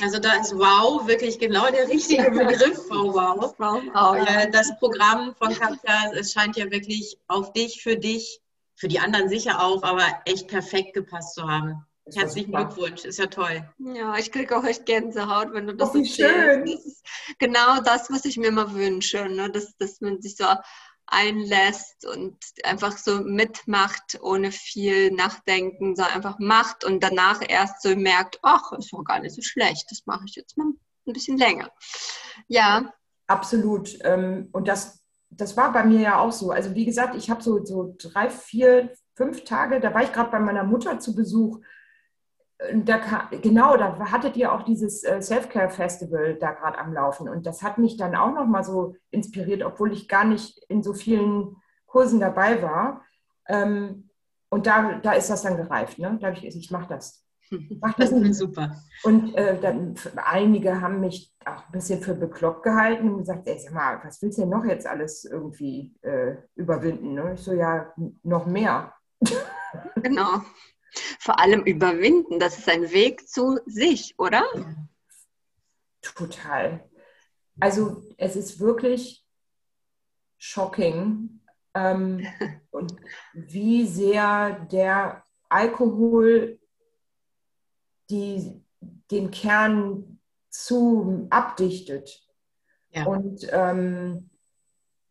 Also 0.00 0.18
da 0.18 0.34
ist 0.34 0.54
Wow 0.54 1.06
wirklich 1.06 1.38
genau 1.38 1.70
der 1.70 1.88
richtige 1.88 2.30
Begriff 2.30 2.86
für 2.86 3.12
Wow. 3.12 3.54
wow. 3.58 4.16
Äh, 4.16 4.50
das 4.50 4.78
Programm 4.78 5.34
von 5.34 5.52
Katja, 5.52 6.12
es 6.14 6.32
scheint 6.32 6.56
ja 6.56 6.70
wirklich 6.70 7.18
auf 7.26 7.52
dich, 7.52 7.82
für 7.82 7.96
dich, 7.96 8.40
für 8.76 8.88
die 8.88 9.00
anderen 9.00 9.28
sicher 9.28 9.60
auch, 9.62 9.82
aber 9.82 10.04
echt 10.24 10.48
perfekt 10.48 10.94
gepasst 10.94 11.34
zu 11.34 11.42
haben. 11.42 11.84
Herzlichen 12.14 12.52
Glückwunsch, 12.52 13.04
ist 13.04 13.18
ja 13.18 13.26
toll. 13.26 13.68
Ja, 13.78 14.16
ich 14.16 14.32
kriege 14.32 14.56
auch 14.56 14.64
echt 14.64 14.86
Gänsehaut, 14.86 15.52
wenn 15.52 15.66
du 15.66 15.74
das 15.74 15.94
oh, 15.94 15.98
erzählst. 15.98 16.16
Schön. 16.16 16.64
Das 16.64 16.86
ist 16.86 17.04
genau 17.38 17.80
das, 17.82 18.10
was 18.10 18.24
ich 18.24 18.38
mir 18.38 18.48
immer 18.48 18.72
wünsche, 18.72 19.28
ne? 19.28 19.50
dass, 19.50 19.76
dass 19.76 20.00
man 20.00 20.20
sich 20.22 20.36
so 20.36 20.44
einlässt 21.10 22.06
und 22.06 22.36
einfach 22.64 22.96
so 22.96 23.20
mitmacht, 23.20 24.18
ohne 24.20 24.52
viel 24.52 25.10
Nachdenken, 25.10 25.96
sondern 25.96 26.14
einfach 26.14 26.38
macht 26.38 26.84
und 26.84 27.02
danach 27.02 27.40
erst 27.46 27.82
so 27.82 27.94
merkt, 27.96 28.38
ach, 28.42 28.72
ist 28.72 28.92
doch 28.92 29.04
gar 29.04 29.20
nicht 29.20 29.34
so 29.34 29.42
schlecht, 29.42 29.86
das 29.90 30.06
mache 30.06 30.24
ich 30.26 30.36
jetzt 30.36 30.56
mal 30.56 30.66
ein 30.66 31.12
bisschen 31.12 31.38
länger. 31.38 31.70
Ja. 32.46 32.92
Absolut. 33.26 33.98
Ähm, 34.02 34.48
und 34.52 34.68
das, 34.68 35.04
das 35.30 35.56
war 35.56 35.72
bei 35.72 35.84
mir 35.84 36.00
ja 36.00 36.18
auch 36.18 36.32
so. 36.32 36.50
Also 36.50 36.74
wie 36.74 36.84
gesagt, 36.84 37.14
ich 37.14 37.30
habe 37.30 37.42
so, 37.42 37.64
so 37.64 37.94
drei, 37.98 38.30
vier, 38.30 38.92
fünf 39.14 39.44
Tage, 39.44 39.80
da 39.80 39.92
war 39.92 40.02
ich 40.02 40.12
gerade 40.12 40.30
bei 40.30 40.38
meiner 40.38 40.64
Mutter 40.64 40.98
zu 40.98 41.14
Besuch 41.14 41.60
da, 42.74 43.28
genau, 43.30 43.76
da 43.76 44.10
hattet 44.10 44.36
ihr 44.36 44.52
auch 44.52 44.62
dieses 44.62 45.04
äh, 45.04 45.22
Self-Care-Festival 45.22 46.34
da 46.34 46.52
gerade 46.52 46.78
am 46.78 46.92
Laufen. 46.92 47.28
Und 47.28 47.46
das 47.46 47.62
hat 47.62 47.78
mich 47.78 47.96
dann 47.96 48.16
auch 48.16 48.34
nochmal 48.34 48.64
so 48.64 48.96
inspiriert, 49.10 49.62
obwohl 49.62 49.92
ich 49.92 50.08
gar 50.08 50.24
nicht 50.24 50.64
in 50.68 50.82
so 50.82 50.92
vielen 50.92 51.56
Kursen 51.86 52.18
dabei 52.18 52.60
war. 52.62 53.04
Ähm, 53.46 54.10
und 54.50 54.66
da, 54.66 54.98
da 55.02 55.12
ist 55.12 55.30
das 55.30 55.42
dann 55.42 55.56
gereift. 55.56 55.98
Ne? 55.98 56.18
Da 56.20 56.28
habe 56.28 56.38
ich, 56.38 56.44
ich 56.44 56.70
mache 56.70 56.88
das. 56.88 57.24
Mach 57.80 57.94
das 57.94 58.10
ist 58.10 58.38
super. 58.38 58.76
Und 59.04 59.34
äh, 59.36 59.58
dann, 59.60 59.94
einige 60.16 60.80
haben 60.80 61.00
mich 61.00 61.32
auch 61.44 61.64
ein 61.64 61.72
bisschen 61.72 62.00
für 62.00 62.14
bekloppt 62.14 62.64
gehalten 62.64 63.08
und 63.08 63.18
gesagt, 63.18 63.48
ey, 63.48 63.58
sag 63.58 63.72
mal, 63.72 64.00
was 64.04 64.20
willst 64.20 64.38
du 64.38 64.42
denn 64.42 64.50
noch 64.50 64.64
jetzt 64.64 64.86
alles 64.86 65.24
irgendwie 65.24 65.94
äh, 66.02 66.36
überwinden? 66.56 67.14
Ne? 67.14 67.34
Ich 67.34 67.40
so, 67.40 67.52
ja, 67.52 67.92
noch 68.22 68.46
mehr. 68.46 68.92
Genau. 70.02 70.42
Vor 71.18 71.40
allem 71.40 71.62
überwinden, 71.64 72.38
das 72.38 72.58
ist 72.58 72.68
ein 72.68 72.90
Weg 72.92 73.28
zu 73.28 73.58
sich, 73.66 74.14
oder? 74.18 74.44
Total. 76.00 76.88
Also 77.60 78.02
es 78.16 78.36
ist 78.36 78.60
wirklich 78.60 79.24
shocking, 80.38 81.40
ähm, 81.74 82.26
und 82.70 82.94
wie 83.32 83.86
sehr 83.86 84.66
der 84.70 85.24
Alkohol 85.48 86.58
die, 88.10 88.62
den 89.10 89.30
Kern 89.30 90.20
zu 90.50 91.26
abdichtet. 91.30 92.22
Ja. 92.90 93.04
Und 93.04 93.46
ähm, 93.50 94.30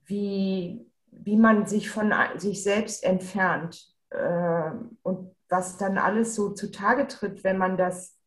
wie, 0.06 0.89
wie 1.12 1.38
man 1.38 1.65
sich 1.67 1.89
von 1.89 2.13
sich 2.38 2.63
selbst 2.63 3.04
entfernt. 3.04 3.93
Äh, 4.10 4.71
und 5.04 5.36
was 5.49 5.77
dann 5.77 5.97
alles 5.97 6.36
so 6.36 6.49
zutage 6.49 7.07
tritt, 7.07 7.43
wenn 7.43 7.57
man 7.57 7.77
das 7.77 8.17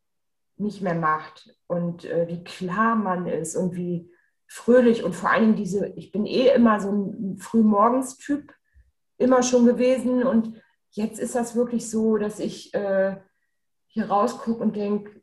nicht 0.57 0.83
mehr 0.83 0.95
macht 0.95 1.57
und 1.67 2.05
äh, 2.05 2.29
wie 2.29 2.45
klar 2.45 2.95
man 2.95 3.27
ist 3.27 3.57
und 3.57 3.75
wie 3.75 4.11
fröhlich 4.47 5.05
und 5.05 5.15
vor 5.15 5.31
allem 5.31 5.55
diese, 5.55 5.87
ich 5.89 6.13
bin 6.13 6.27
eh 6.27 6.49
immer 6.49 6.81
so 6.81 6.91
ein 6.91 7.39
hier 13.87 14.11
rausgucke 14.11 14.63
und 14.63 14.77
denke, 14.77 15.20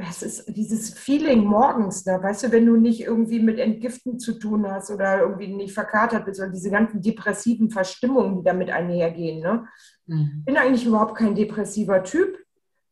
es 0.00 0.22
ist 0.22 0.56
dieses 0.56 0.94
Feeling 0.94 1.44
morgens, 1.44 2.04
da, 2.04 2.22
weißt 2.22 2.44
du, 2.44 2.52
wenn 2.52 2.66
du 2.66 2.76
nicht 2.76 3.00
irgendwie 3.00 3.40
mit 3.40 3.58
Entgiften 3.58 4.20
zu 4.20 4.38
tun 4.38 4.70
hast 4.70 4.92
oder 4.92 5.20
irgendwie 5.20 5.48
nicht 5.48 5.74
verkatert 5.74 6.24
bist 6.24 6.40
und 6.40 6.52
diese 6.52 6.70
ganzen 6.70 7.02
depressiven 7.02 7.68
Verstimmungen, 7.68 8.36
die 8.36 8.44
damit 8.44 8.70
einhergehen. 8.70 9.40
Ne? 9.40 9.66
Mhm. 10.06 10.44
bin 10.46 10.56
eigentlich 10.56 10.86
überhaupt 10.86 11.16
kein 11.16 11.34
depressiver 11.34 12.04
Typ, 12.04 12.38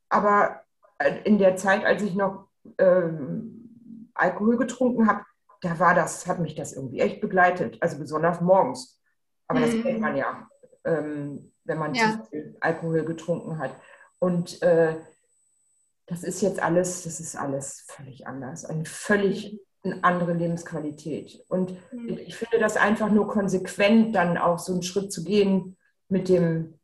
aber 0.09 0.63
äh, 0.99 1.21
in 1.23 1.39
der 1.39 1.55
Zeit, 1.55 1.85
als 1.85 2.03
ich 2.03 2.17
noch 2.17 2.49
ähm, 2.79 4.11
Alkohol 4.15 4.57
getrunken 4.57 5.07
habe, 5.07 5.23
da 5.61 5.79
war 5.79 5.95
das, 5.95 6.27
hat 6.27 6.41
mich 6.41 6.57
das 6.57 6.73
irgendwie 6.73 7.01
echt 7.01 7.21
begleitet, 7.21 7.79
also 7.81 7.99
besonders 7.99 8.41
morgens. 8.41 9.01
Aber 9.47 9.61
mhm. 9.61 9.65
das 9.65 9.83
kennt 9.83 10.01
man 10.01 10.17
ja, 10.17 10.49
ähm, 10.85 11.53
wenn 11.65 11.79
man 11.79 11.95
ja. 11.95 12.19
zu 12.19 12.25
viel 12.31 12.57
Alkohol 12.61 13.05
getrunken 13.05 13.59
hat. 13.59 13.77
Und 14.19 14.61
äh, 14.63 14.97
das 16.07 16.23
ist 16.23 16.41
jetzt 16.41 16.61
alles, 16.61 17.03
das 17.03 17.21
ist 17.21 17.37
alles 17.37 17.85
völlig 17.89 18.27
anders. 18.27 18.65
Eine 18.65 18.85
völlig 18.85 19.61
eine 19.83 20.03
andere 20.05 20.33
Lebensqualität. 20.33 21.45
Und 21.49 21.77
mhm. 21.93 22.19
ich 22.19 22.37
finde 22.37 22.59
das 22.59 22.77
einfach 22.77 23.11
nur 23.11 23.29
konsequent, 23.29 24.15
dann 24.15 24.37
auch 24.39 24.59
so 24.59 24.73
einen 24.73 24.83
Schritt 24.83 25.13
zu 25.13 25.25
gehen 25.25 25.77
mit 26.09 26.29
dem, 26.29 26.79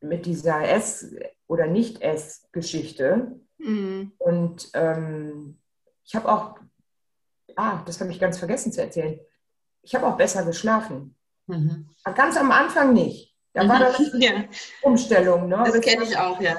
mit 0.00 0.26
dieser 0.26 0.68
S- 0.68 1.14
oder 1.46 1.66
Nicht-S-Geschichte. 1.66 3.38
Mhm. 3.58 4.12
Und 4.18 4.70
ähm, 4.74 5.58
ich 6.04 6.14
habe 6.14 6.30
auch, 6.30 6.58
ah, 7.56 7.82
das 7.86 8.00
habe 8.00 8.10
ich 8.10 8.20
ganz 8.20 8.38
vergessen 8.38 8.72
zu 8.72 8.82
erzählen. 8.82 9.18
Ich 9.82 9.94
habe 9.94 10.06
auch 10.06 10.16
besser 10.16 10.44
geschlafen. 10.44 11.16
Mhm. 11.46 11.88
Ganz 12.14 12.36
am 12.36 12.50
Anfang 12.50 12.92
nicht. 12.92 13.34
Da 13.52 13.66
war 13.68 13.78
das 13.78 13.98
ja. 14.18 14.44
Umstellung. 14.82 15.48
Ne? 15.48 15.62
Das 15.64 15.80
kenne 15.80 16.04
ich 16.04 16.16
auch, 16.16 16.40
ja. 16.40 16.56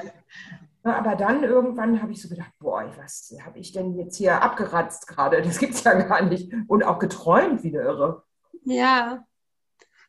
Aber 0.82 1.16
dann 1.16 1.42
irgendwann 1.42 2.00
habe 2.00 2.12
ich 2.12 2.22
so 2.22 2.28
gedacht, 2.28 2.52
boah, 2.58 2.84
was 2.96 3.34
habe 3.44 3.58
ich 3.58 3.72
denn 3.72 3.94
jetzt 3.96 4.16
hier 4.16 4.42
abgeratzt 4.42 5.06
gerade? 5.06 5.42
Das 5.42 5.58
gibt 5.58 5.74
es 5.74 5.84
ja 5.84 5.94
gar 5.94 6.22
nicht. 6.22 6.52
Und 6.66 6.82
auch 6.84 6.98
geträumt 6.98 7.62
wie 7.62 7.76
eine 7.76 7.86
Irre. 7.86 8.22
Ja, 8.64 9.24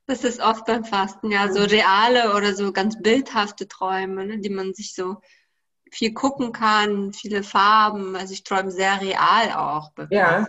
das 0.06 0.24
ist 0.24 0.42
oft 0.42 0.66
beim 0.66 0.86
Fasten, 0.86 1.32
ja, 1.32 1.52
so 1.52 1.62
reale 1.62 2.36
oder 2.36 2.56
so 2.56 2.72
ganz 2.72 3.00
bildhafte 3.00 3.68
Träume, 3.68 4.26
ne, 4.26 4.40
die 4.40 4.50
man 4.50 4.74
sich 4.74 4.96
so 4.96 5.18
viel 5.92 6.14
gucken 6.14 6.52
kann, 6.52 7.14
viele 7.14 7.44
Farben. 7.44 8.16
Also 8.16 8.34
ich 8.34 8.44
träume 8.44 8.72
sehr 8.72 9.02
real 9.02 9.52
auch. 9.56 9.92
Ja. 10.10 10.48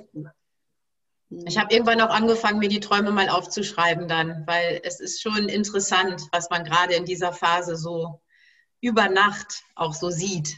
Ich 1.28 1.58
habe 1.58 1.72
irgendwann 1.72 2.00
auch 2.00 2.10
angefangen, 2.10 2.58
mir 2.58 2.68
die 2.68 2.80
Träume 2.80 3.12
mal 3.12 3.28
aufzuschreiben 3.28 4.08
dann, 4.08 4.44
weil 4.46 4.80
es 4.82 4.98
ist 4.98 5.22
schon 5.22 5.48
interessant, 5.48 6.22
was 6.32 6.50
man 6.50 6.64
gerade 6.64 6.94
in 6.94 7.04
dieser 7.04 7.32
Phase 7.32 7.76
so 7.76 8.20
über 8.80 9.08
Nacht 9.08 9.62
auch 9.74 9.94
so 9.94 10.10
sieht. 10.10 10.56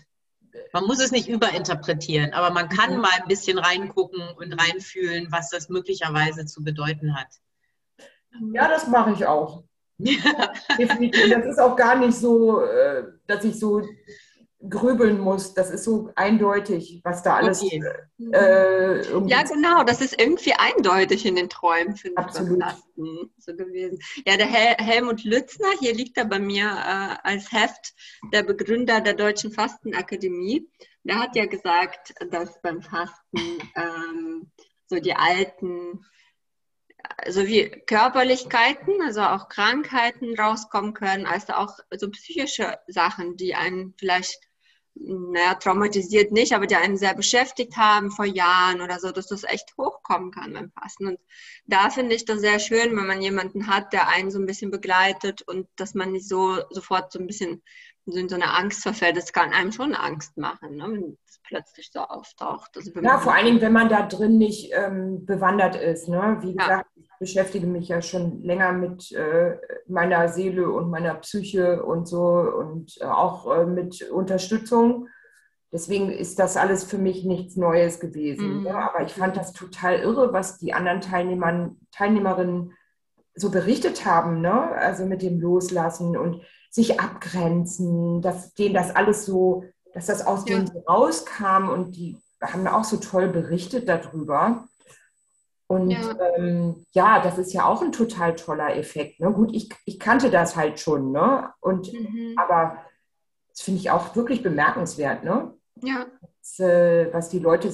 Man 0.73 0.85
muss 0.85 1.01
es 1.01 1.13
nicht 1.13 1.29
überinterpretieren, 1.29 2.33
aber 2.35 2.51
man 2.51 2.69
kann 2.69 2.95
mhm. 2.95 3.01
mal 3.01 3.13
ein 3.21 3.29
bisschen 3.29 3.59
reingucken 3.59 4.21
und 4.37 4.53
reinfühlen, 4.53 5.29
was 5.31 5.51
das 5.51 5.69
möglicherweise 5.69 6.45
zu 6.45 6.63
bedeuten 6.63 7.17
hat. 7.17 7.29
Ja, 8.53 8.69
das 8.69 8.87
mache 8.87 9.13
ich 9.13 9.27
auch. 9.27 9.65
Definitiv. 9.99 11.31
Das 11.31 11.47
ist 11.47 11.61
auch 11.61 11.77
gar 11.77 11.97
nicht 11.97 12.15
so, 12.15 12.63
äh, 12.63 13.05
dass 13.27 13.45
ich 13.45 13.59
so 13.59 13.83
grübeln 14.69 15.19
muss. 15.19 15.55
Das 15.55 15.71
ist 15.71 15.85
so 15.85 16.11
eindeutig, 16.15 17.01
was 17.05 17.23
da 17.23 17.37
alles. 17.37 17.63
Okay. 17.63 17.83
Äh, 18.33 19.29
ja, 19.29 19.43
genau, 19.43 19.83
das 19.85 20.01
ist 20.01 20.21
irgendwie 20.21 20.55
eindeutig 20.55 21.27
in 21.27 21.37
den 21.37 21.49
Träumen, 21.49 21.97
finde 21.97 22.21
ich. 22.21 22.25
Absolut. 22.25 22.65
So 23.39 23.55
gewesen. 23.55 23.99
Ja, 24.27 24.37
der 24.37 24.47
Hel 24.47 24.77
Helmut 24.79 25.25
Lützner, 25.25 25.71
hier 25.81 25.95
liegt 25.95 26.17
er 26.17 26.27
bei 26.27 26.39
mir 26.39 26.67
äh, 26.67 27.17
als 27.29 27.51
Heft, 27.53 27.95
der 28.33 28.43
Begründer 28.43 29.01
der 29.01 29.15
Deutschen 29.15 29.53
Fastenakademie. 29.53 30.69
Der 31.05 31.19
hat 31.19 31.35
ja 31.35 31.47
gesagt, 31.47 32.15
dass 32.31 32.61
beim 32.63 32.81
Fasten 32.83 33.59
ähm, 33.77 34.51
so 34.87 35.01
die 35.01 35.15
alten 35.15 36.05
so 37.29 37.47
wie 37.47 37.69
Körperlichkeiten, 37.69 39.03
also 39.03 39.23
auch 39.23 39.49
Krankheiten 39.49 40.39
rauskommen 40.39 40.95
können, 40.95 41.27
als 41.27 41.51
auch 41.51 41.77
so 41.97 42.09
psychische 42.11 42.79
Sachen, 42.87 43.37
die 43.37 43.57
einen 43.57 43.95
vielleicht 43.99 44.52
naja, 44.95 45.55
traumatisiert 45.55 46.33
nicht, 46.33 46.53
aber 46.53 46.67
die 46.67 46.77
einen 46.77 46.97
sehr 46.97 47.15
beschäftigt 47.15 47.77
haben 47.77 48.11
vor 48.11 48.27
Jahren 48.27 48.81
oder 48.81 48.99
so, 48.99 49.11
dass 49.11 49.27
das 49.27 49.45
echt 49.45 49.75
hochkommen 49.79 50.31
kann 50.31 50.53
beim 50.53 50.71
Fasten. 50.71 51.07
Und 51.07 51.19
da 51.67 51.91
finde 51.91 52.15
ich 52.15 52.25
das 52.25 52.41
sehr 52.41 52.59
schön, 52.59 52.97
wenn 52.97 53.07
man 53.07 53.23
jemanden 53.23 53.67
hat, 53.69 53.93
der 53.93 54.09
einen 54.09 54.31
so 54.31 54.39
ein 54.39 54.47
bisschen 54.47 54.71
begleitet 54.71 55.43
und 55.43 55.67
dass 55.77 55.95
man 55.95 56.13
nicht 56.13 56.29
so 56.29 56.59
sofort 56.71 57.13
so 57.13 57.19
ein 57.19 57.27
bisschen 57.27 57.63
in 58.07 58.29
so 58.29 58.35
eine 58.35 58.55
Angst 58.57 58.83
verfällt. 58.83 59.17
Das 59.17 59.33
kann 59.33 59.53
einem 59.53 59.73
schon 59.73 59.95
Angst 59.95 60.37
machen, 60.37 60.77
ne, 60.77 60.85
wenn 60.89 61.19
das 61.25 61.41
plötzlich 61.45 61.91
so 61.93 62.01
auftaucht. 62.01 62.77
Also 62.77 62.91
ja, 63.01 63.19
vor 63.19 63.35
allen 63.35 63.47
Dingen, 63.47 63.61
wenn 63.61 63.73
man 63.73 63.89
da 63.89 64.03
drin 64.07 64.39
nicht 64.39 64.73
ähm, 64.73 65.25
bewandert 65.25 65.77
ist. 65.77 66.09
Ne? 66.09 66.39
Wie 66.41 66.55
gesagt, 66.55 66.87
ja. 66.97 67.03
ich 67.03 67.09
beschäftige 67.23 67.69
mich 67.69 67.87
ja 67.87 68.03
schon 68.03 68.43
länger 68.43 68.73
mit 68.73 69.13
äh, 69.13 69.57
meiner 69.87 70.29
Seele 70.29 70.69
und 70.73 70.91
meiner 70.91 71.15
Psyche 71.15 71.85
und 71.85 72.09
so 72.09 72.21
und 72.21 72.99
äh, 73.01 73.05
auch 73.05 73.49
äh, 73.49 73.65
mit 73.65 74.11
Unterstützung. 74.11 75.07
Deswegen 75.71 76.11
ist 76.11 76.41
das 76.41 76.57
alles 76.57 76.83
für 76.83 76.99
mich 76.99 77.25
nichts 77.25 77.55
Neues 77.55 78.01
gewesen. 78.01 78.59
Mhm. 78.59 78.67
Ja? 78.67 78.91
Aber 78.91 79.05
ich 79.05 79.13
fand 79.13 79.37
das 79.37 79.53
total 79.53 80.01
irre, 80.01 80.33
was 80.33 80.59
die 80.59 80.75
anderen 80.75 81.01
Teilnehmern, 81.01 81.79
Teilnehmerinnen 81.93 82.73
so 83.37 83.53
berichtet 83.53 84.05
haben, 84.05 84.41
ne? 84.41 84.73
also 84.73 85.07
mit 85.07 85.23
dem 85.23 85.41
Loslassen 85.41 86.17
und 86.17 86.43
sich 86.73 86.99
abgrenzen, 86.99 88.21
dass 88.21 88.53
denen 88.55 88.75
das 88.75 88.97
alles 88.97 89.27
so, 89.27 89.63
dass 89.95 90.07
das 90.07 90.27
aus 90.27 90.43
ja. 90.49 90.57
denen 90.57 90.77
rauskam 90.89 91.69
und 91.69 91.95
die 91.95 92.19
haben 92.43 92.67
auch 92.67 92.83
so 92.83 92.97
toll 92.97 93.29
berichtet 93.29 93.89
darüber. 93.89 94.67
Und 95.73 95.89
ja. 95.89 96.15
Ähm, 96.37 96.85
ja, 96.93 97.21
das 97.23 97.39
ist 97.39 97.55
ja 97.55 97.65
auch 97.65 97.81
ein 97.81 97.93
total 97.93 98.37
toller 98.37 98.77
Effekt. 98.77 99.21
Ne? 99.21 99.33
Gut, 99.33 99.55
ich, 99.55 99.71
ich 99.87 99.99
kannte 99.99 100.29
das 100.31 100.55
halt 100.55 100.79
schon, 100.79 101.13
ne? 101.13 101.49
Und 101.61 101.91
mhm. 101.91 102.35
aber 102.37 102.77
das 103.49 103.63
finde 103.63 103.81
ich 103.81 103.91
auch 103.91 104.15
wirklich 104.15 104.43
bemerkenswert, 104.43 105.25
ne? 105.25 105.55
Ja. 105.77 106.05
Das, 106.43 106.61
äh, 106.61 107.11
was 107.15 107.31
die 107.31 107.39
Leute 107.39 107.73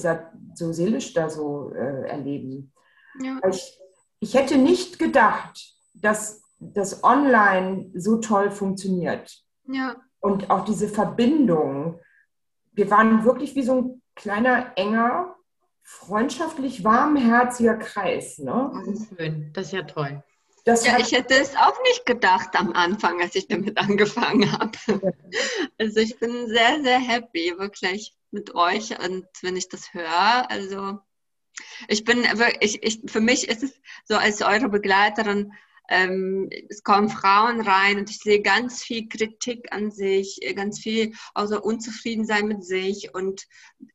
so 0.53 0.71
seelisch 0.71 1.13
da 1.13 1.29
so 1.29 1.73
äh, 1.73 2.07
erleben. 2.07 2.71
Ja. 3.21 3.41
Ich, 3.49 3.77
ich 4.21 4.33
hätte 4.33 4.57
nicht 4.57 4.97
gedacht, 4.97 5.75
dass 5.93 6.41
das 6.57 7.03
online 7.03 7.91
so 7.95 8.19
toll 8.19 8.49
funktioniert. 8.49 9.43
Ja. 9.65 9.97
Und 10.21 10.49
auch 10.49 10.63
diese 10.63 10.87
Verbindung. 10.87 11.99
Wir 12.71 12.89
waren 12.89 13.25
wirklich 13.25 13.55
wie 13.55 13.63
so 13.63 13.81
ein 13.81 14.01
kleiner, 14.15 14.71
enger, 14.77 15.35
freundschaftlich 15.89 16.83
warmherziger 16.83 17.75
Kreis. 17.75 18.37
Ne? 18.37 18.71
Das 18.85 18.87
ist 18.87 19.09
schön, 19.09 19.51
das 19.53 19.65
ist 19.65 19.73
ja 19.73 19.81
toll. 19.81 20.23
Das 20.63 20.85
ja, 20.85 20.99
ich 20.99 21.11
hätte 21.13 21.33
es 21.33 21.55
auch 21.55 21.81
nicht 21.83 22.05
gedacht 22.05 22.49
am 22.53 22.73
Anfang, 22.73 23.19
als 23.21 23.33
ich 23.33 23.47
damit 23.47 23.77
angefangen 23.79 24.51
habe. 24.51 24.77
Also 25.79 25.99
ich 25.99 26.19
bin 26.19 26.47
sehr, 26.47 26.83
sehr 26.83 26.99
happy, 26.99 27.55
wirklich 27.57 28.13
mit 28.29 28.53
euch. 28.53 28.99
Und 29.03 29.25
wenn 29.41 29.57
ich 29.57 29.67
das 29.67 29.91
höre, 29.93 30.51
also 30.51 30.99
ich 31.87 32.03
bin, 32.03 32.23
ich, 32.59 32.83
ich, 32.83 33.01
für 33.07 33.21
mich 33.21 33.49
ist 33.49 33.63
es 33.63 33.81
so 34.05 34.15
als 34.15 34.43
eure 34.43 34.69
Begleiterin 34.69 35.53
ähm, 35.89 36.49
es 36.69 36.83
kommen 36.83 37.09
Frauen 37.09 37.61
rein 37.61 37.97
und 37.97 38.09
ich 38.09 38.19
sehe 38.19 38.41
ganz 38.41 38.83
viel 38.83 39.09
Kritik 39.09 39.67
an 39.71 39.91
sich, 39.91 40.39
ganz 40.55 40.79
viel 40.79 41.13
außer 41.33 41.63
Unzufriedensein 41.63 42.47
mit 42.47 42.63
sich 42.63 43.13
und 43.13 43.47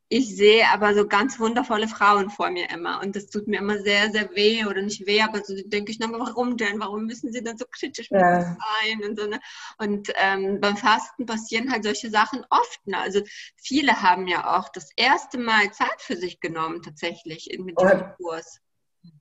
ich 0.08 0.36
sehe 0.36 0.68
aber 0.68 0.94
so 0.94 1.06
ganz 1.06 1.40
wundervolle 1.40 1.88
Frauen 1.88 2.30
vor 2.30 2.50
mir 2.50 2.68
immer 2.70 3.00
und 3.02 3.16
das 3.16 3.26
tut 3.26 3.48
mir 3.48 3.58
immer 3.58 3.78
sehr, 3.78 4.10
sehr 4.10 4.30
weh 4.34 4.64
oder 4.64 4.82
nicht 4.82 5.06
weh, 5.06 5.22
aber 5.22 5.42
so 5.42 5.54
denke 5.66 5.92
ich, 5.92 5.98
na, 5.98 6.08
warum 6.10 6.56
denn? 6.56 6.80
Warum 6.80 7.06
müssen 7.06 7.32
sie 7.32 7.42
dann 7.42 7.58
so 7.58 7.64
kritisch 7.70 8.10
mit 8.10 8.20
ja. 8.20 8.42
sein? 8.42 9.08
Und, 9.08 9.18
so, 9.18 9.26
ne? 9.26 9.40
und 9.78 10.12
ähm, 10.16 10.60
beim 10.60 10.76
Fasten 10.76 11.26
passieren 11.26 11.70
halt 11.70 11.84
solche 11.84 12.10
Sachen 12.10 12.44
oft. 12.50 12.86
Ne? 12.86 12.98
Also 12.98 13.22
viele 13.56 14.02
haben 14.02 14.26
ja 14.26 14.56
auch 14.58 14.68
das 14.68 14.90
erste 14.96 15.38
Mal 15.38 15.72
Zeit 15.72 16.00
für 16.00 16.16
sich 16.16 16.40
genommen 16.40 16.82
tatsächlich 16.82 17.48
mit 17.58 17.80
diesem 17.80 18.04
Kurs. 18.16 18.60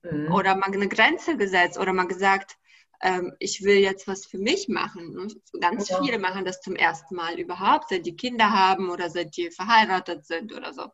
Mhm. 0.02 0.32
Oder 0.32 0.56
mal 0.56 0.72
eine 0.72 0.88
Grenze 0.88 1.36
gesetzt 1.36 1.78
oder 1.78 1.92
mal 1.92 2.06
gesagt, 2.06 2.56
ähm, 3.04 3.34
ich 3.38 3.62
will 3.62 3.76
jetzt 3.76 4.08
was 4.08 4.24
für 4.24 4.38
mich 4.38 4.68
machen. 4.68 5.18
Und 5.18 5.36
ganz 5.60 5.90
ja. 5.90 6.02
viele 6.02 6.18
machen 6.18 6.46
das 6.46 6.62
zum 6.62 6.74
ersten 6.74 7.14
Mal 7.14 7.38
überhaupt, 7.38 7.90
seit 7.90 8.06
die 8.06 8.16
Kinder 8.16 8.50
haben 8.50 8.88
oder 8.88 9.10
seit 9.10 9.36
die 9.36 9.50
verheiratet 9.50 10.24
sind 10.24 10.54
oder 10.54 10.72
so. 10.72 10.86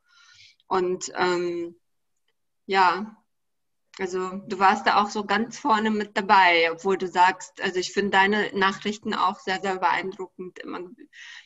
Und 0.66 1.12
ähm, 1.14 1.77
ja, 2.66 3.16
also 4.01 4.42
du 4.49 4.59
warst 4.59 4.88
da 4.88 5.01
auch 5.01 5.09
so 5.09 5.25
ganz 5.25 5.59
vorne 5.59 5.90
mit 5.90 6.16
dabei, 6.16 6.70
obwohl 6.73 6.99
du 6.99 7.07
sagst, 7.07 7.61
also 7.62 7.79
ich 7.79 7.92
finde 7.92 8.11
deine 8.11 8.51
Nachrichten 8.55 9.14
auch 9.14 9.38
sehr, 9.38 9.61
sehr 9.61 9.79
beeindruckend, 9.79 10.59
immer, 10.59 10.81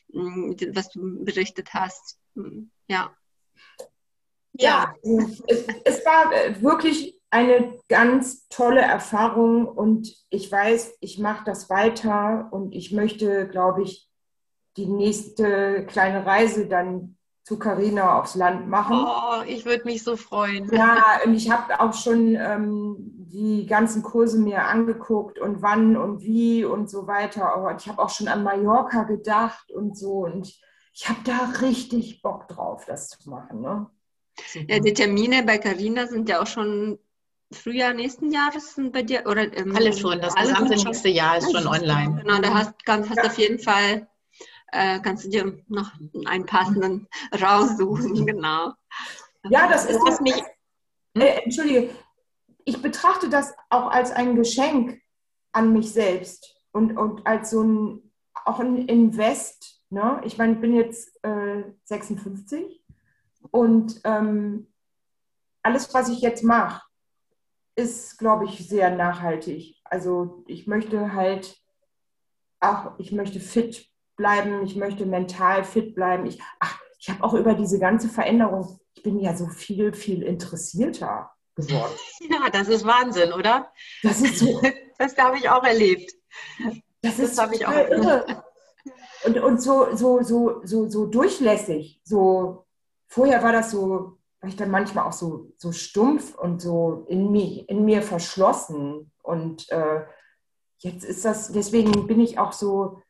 mm, 0.09 0.55
was 0.73 0.89
du 0.89 1.25
berichtet 1.25 1.75
hast. 1.75 2.19
Mm, 2.35 2.71
ja. 2.87 3.15
Ja, 4.53 4.95
es, 5.03 5.67
es 5.85 6.07
war 6.07 6.31
wirklich 6.63 7.21
eine 7.35 7.77
ganz 7.89 8.47
tolle 8.49 8.81
Erfahrung 8.81 9.67
und 9.67 10.15
ich 10.31 10.51
weiß, 10.51 10.99
ich 11.01 11.19
mache 11.19 11.45
das 11.45 11.69
weiter 11.69 12.49
und 12.53 12.73
ich 12.73 12.93
möchte, 12.93 13.49
glaube 13.49 13.83
ich, 13.83 14.09
die 14.77 14.87
nächste 14.87 15.85
kleine 15.87 16.25
Reise 16.25 16.69
dann 16.69 17.17
zu 17.43 17.59
Carina 17.59 18.21
aufs 18.21 18.37
Land 18.37 18.69
machen. 18.69 19.05
Oh, 19.05 19.43
ich 19.49 19.65
würde 19.65 19.85
mich 19.85 20.05
so 20.05 20.17
freuen. 20.17 20.71
Ja, 20.73 21.19
und 21.25 21.35
ich 21.35 21.51
habe 21.51 21.81
auch 21.81 21.93
schon 21.93 22.37
ähm, 22.37 22.97
die 23.01 23.67
ganzen 23.67 24.05
Kurse 24.05 24.39
mir 24.39 24.67
angeguckt 24.67 25.41
und 25.41 25.61
wann 25.61 25.97
und 25.97 26.23
wie 26.23 26.65
und 26.65 26.89
so 26.89 27.09
weiter. 27.09 27.63
Und 27.65 27.81
ich 27.81 27.89
habe 27.89 28.01
auch 28.01 28.11
schon 28.11 28.29
an 28.29 28.45
Mallorca 28.45 29.03
gedacht 29.03 29.73
und 29.73 29.99
so. 29.99 30.25
Und 30.25 30.55
ich 30.93 31.09
habe 31.09 31.19
da 31.25 31.53
richtig 31.61 32.23
Bock 32.23 32.47
drauf, 32.47 32.85
das 32.87 33.09
zu 33.09 33.29
machen. 33.29 33.61
Ne? 33.61 33.91
Ja, 34.69 34.79
die 34.79 34.95
Termine 34.95 35.43
bei 35.43 35.59
Carina 35.59 36.07
sind 36.07 36.29
ja 36.29 36.41
auch 36.41 36.47
schon 36.47 36.99
Frühjahr 37.55 37.95
nächsten 37.95 38.31
Jahres 38.31 38.75
sind 38.75 38.93
bei 38.93 39.03
dir? 39.03 39.25
Oder, 39.27 39.57
ähm, 39.57 39.75
alle 39.75 39.93
schon, 39.93 40.21
das 40.21 40.35
gesamte 40.35 40.77
nächste 40.77 41.09
Jahr 41.09 41.39
ist 41.39 41.53
schon 41.53 41.67
online. 41.67 42.23
Genau, 42.23 42.41
da 42.41 42.55
hast, 42.55 42.75
du 42.87 42.93
ja. 42.93 43.23
auf 43.25 43.39
jeden 43.39 43.59
Fall 43.59 44.07
äh, 44.73 45.01
kannst 45.01 45.25
du 45.25 45.29
dir 45.31 45.59
noch 45.69 45.93
einen 46.27 46.47
passenden 46.47 47.09
raussuchen, 47.41 48.27
genau. 48.27 48.73
Ja, 49.49 49.69
das 49.69 49.87
ist 49.87 50.01
was 50.05 50.21
mich. 50.21 50.43
Äh, 51.15 51.43
Entschuldige, 51.45 51.91
ich 52.65 52.83
betrachte 52.83 53.29
das 53.29 53.55
auch 53.71 53.91
als 53.91 54.11
ein 54.11 54.37
Geschenk 54.37 55.01
an 55.53 55.73
mich 55.73 55.93
selbst 55.93 56.57
und, 56.73 56.97
und 56.97 57.27
als 57.27 57.51
so 57.51 57.63
ein 57.63 58.11
auch 58.45 58.61
ein 58.61 58.89
Invest. 58.89 59.83
Ne? 59.91 60.21
Ich 60.25 60.39
meine, 60.39 60.55
ich 60.55 60.61
bin 60.61 60.75
jetzt 60.75 61.23
äh, 61.25 61.65
56 61.85 62.83
und 63.51 64.01
ähm, 64.05 64.73
alles, 65.63 65.93
was 65.95 66.09
ich 66.09 66.21
jetzt 66.21 66.45
mache, 66.45 66.83
ist, 67.77 68.19
glaube 68.19 68.45
ich, 68.45 68.69
sehr 68.69 68.91
nachhaltig. 68.91 69.81
Also 69.85 70.45
ich 70.47 70.67
möchte 70.67 71.13
halt 71.13 71.57
auch, 72.61 72.99
ich 72.99 73.13
möchte 73.13 73.41
fit 73.41 73.89
bleiben, 74.17 74.65
ich 74.65 74.77
möchte 74.77 75.07
mental 75.07 75.65
fit 75.65 75.95
bleiben. 75.95 76.27
Ich, 76.27 76.41
ach, 76.61 76.79
ich 76.99 77.11
habe 77.11 77.23
auch 77.23 77.35
über 77.35 77.55
diese 77.55 77.79
ganze 77.79 78.09
Veränderung, 78.09 78.79
ich 78.95 79.03
bin 79.03 79.19
ja 79.19 79.37
so 79.37 79.47
viel, 79.49 79.93
viel 79.93 80.23
interessierter 80.23 81.31
geworden. 81.55 81.93
Ja, 82.31 82.49
das 82.51 82.69
ist 82.69 82.87
Wahnsinn, 82.87 83.33
oder? 83.33 83.73
Das 84.03 84.21
ist 84.21 84.39
so. 84.39 84.61
Das 84.97 85.17
habe 85.19 85.37
ich 85.37 85.49
auch 85.49 85.65
erlebt. 85.65 86.13
Das, 87.03 87.17
das 87.17 87.37
habe 87.37 87.57
ich 87.57 87.67
auch 87.67 87.73
irre. 87.73 88.45
Und, 89.25 89.39
und 89.39 89.61
so, 89.61 89.97
so, 89.97 90.23
so, 90.23 90.61
so, 90.65 90.89
so 90.89 91.07
durchlässig. 91.07 92.01
So, 92.05 92.65
vorher 93.09 93.43
war 93.43 93.51
das 93.51 93.73
so, 93.73 94.19
war 94.45 94.49
ich 94.51 94.57
dann 94.57 94.71
manchmal 94.71 95.07
auch 95.07 95.13
so, 95.13 95.53
so 95.57 95.73
stumpf 95.73 96.35
und 96.35 96.61
so 96.61 97.07
in, 97.09 97.33
mich, 97.33 97.67
in 97.71 97.87
mir 97.87 98.03
verschlossen. 98.03 99.11
Und 99.23 99.71
äh, 99.71 100.03
jetzt 100.81 101.03
ist 101.03 101.25
das, 101.25 101.51
deswegen 101.51 102.07
bin 102.07 102.21
ich 102.21 102.39
auch 102.39 102.53
so 102.53 103.01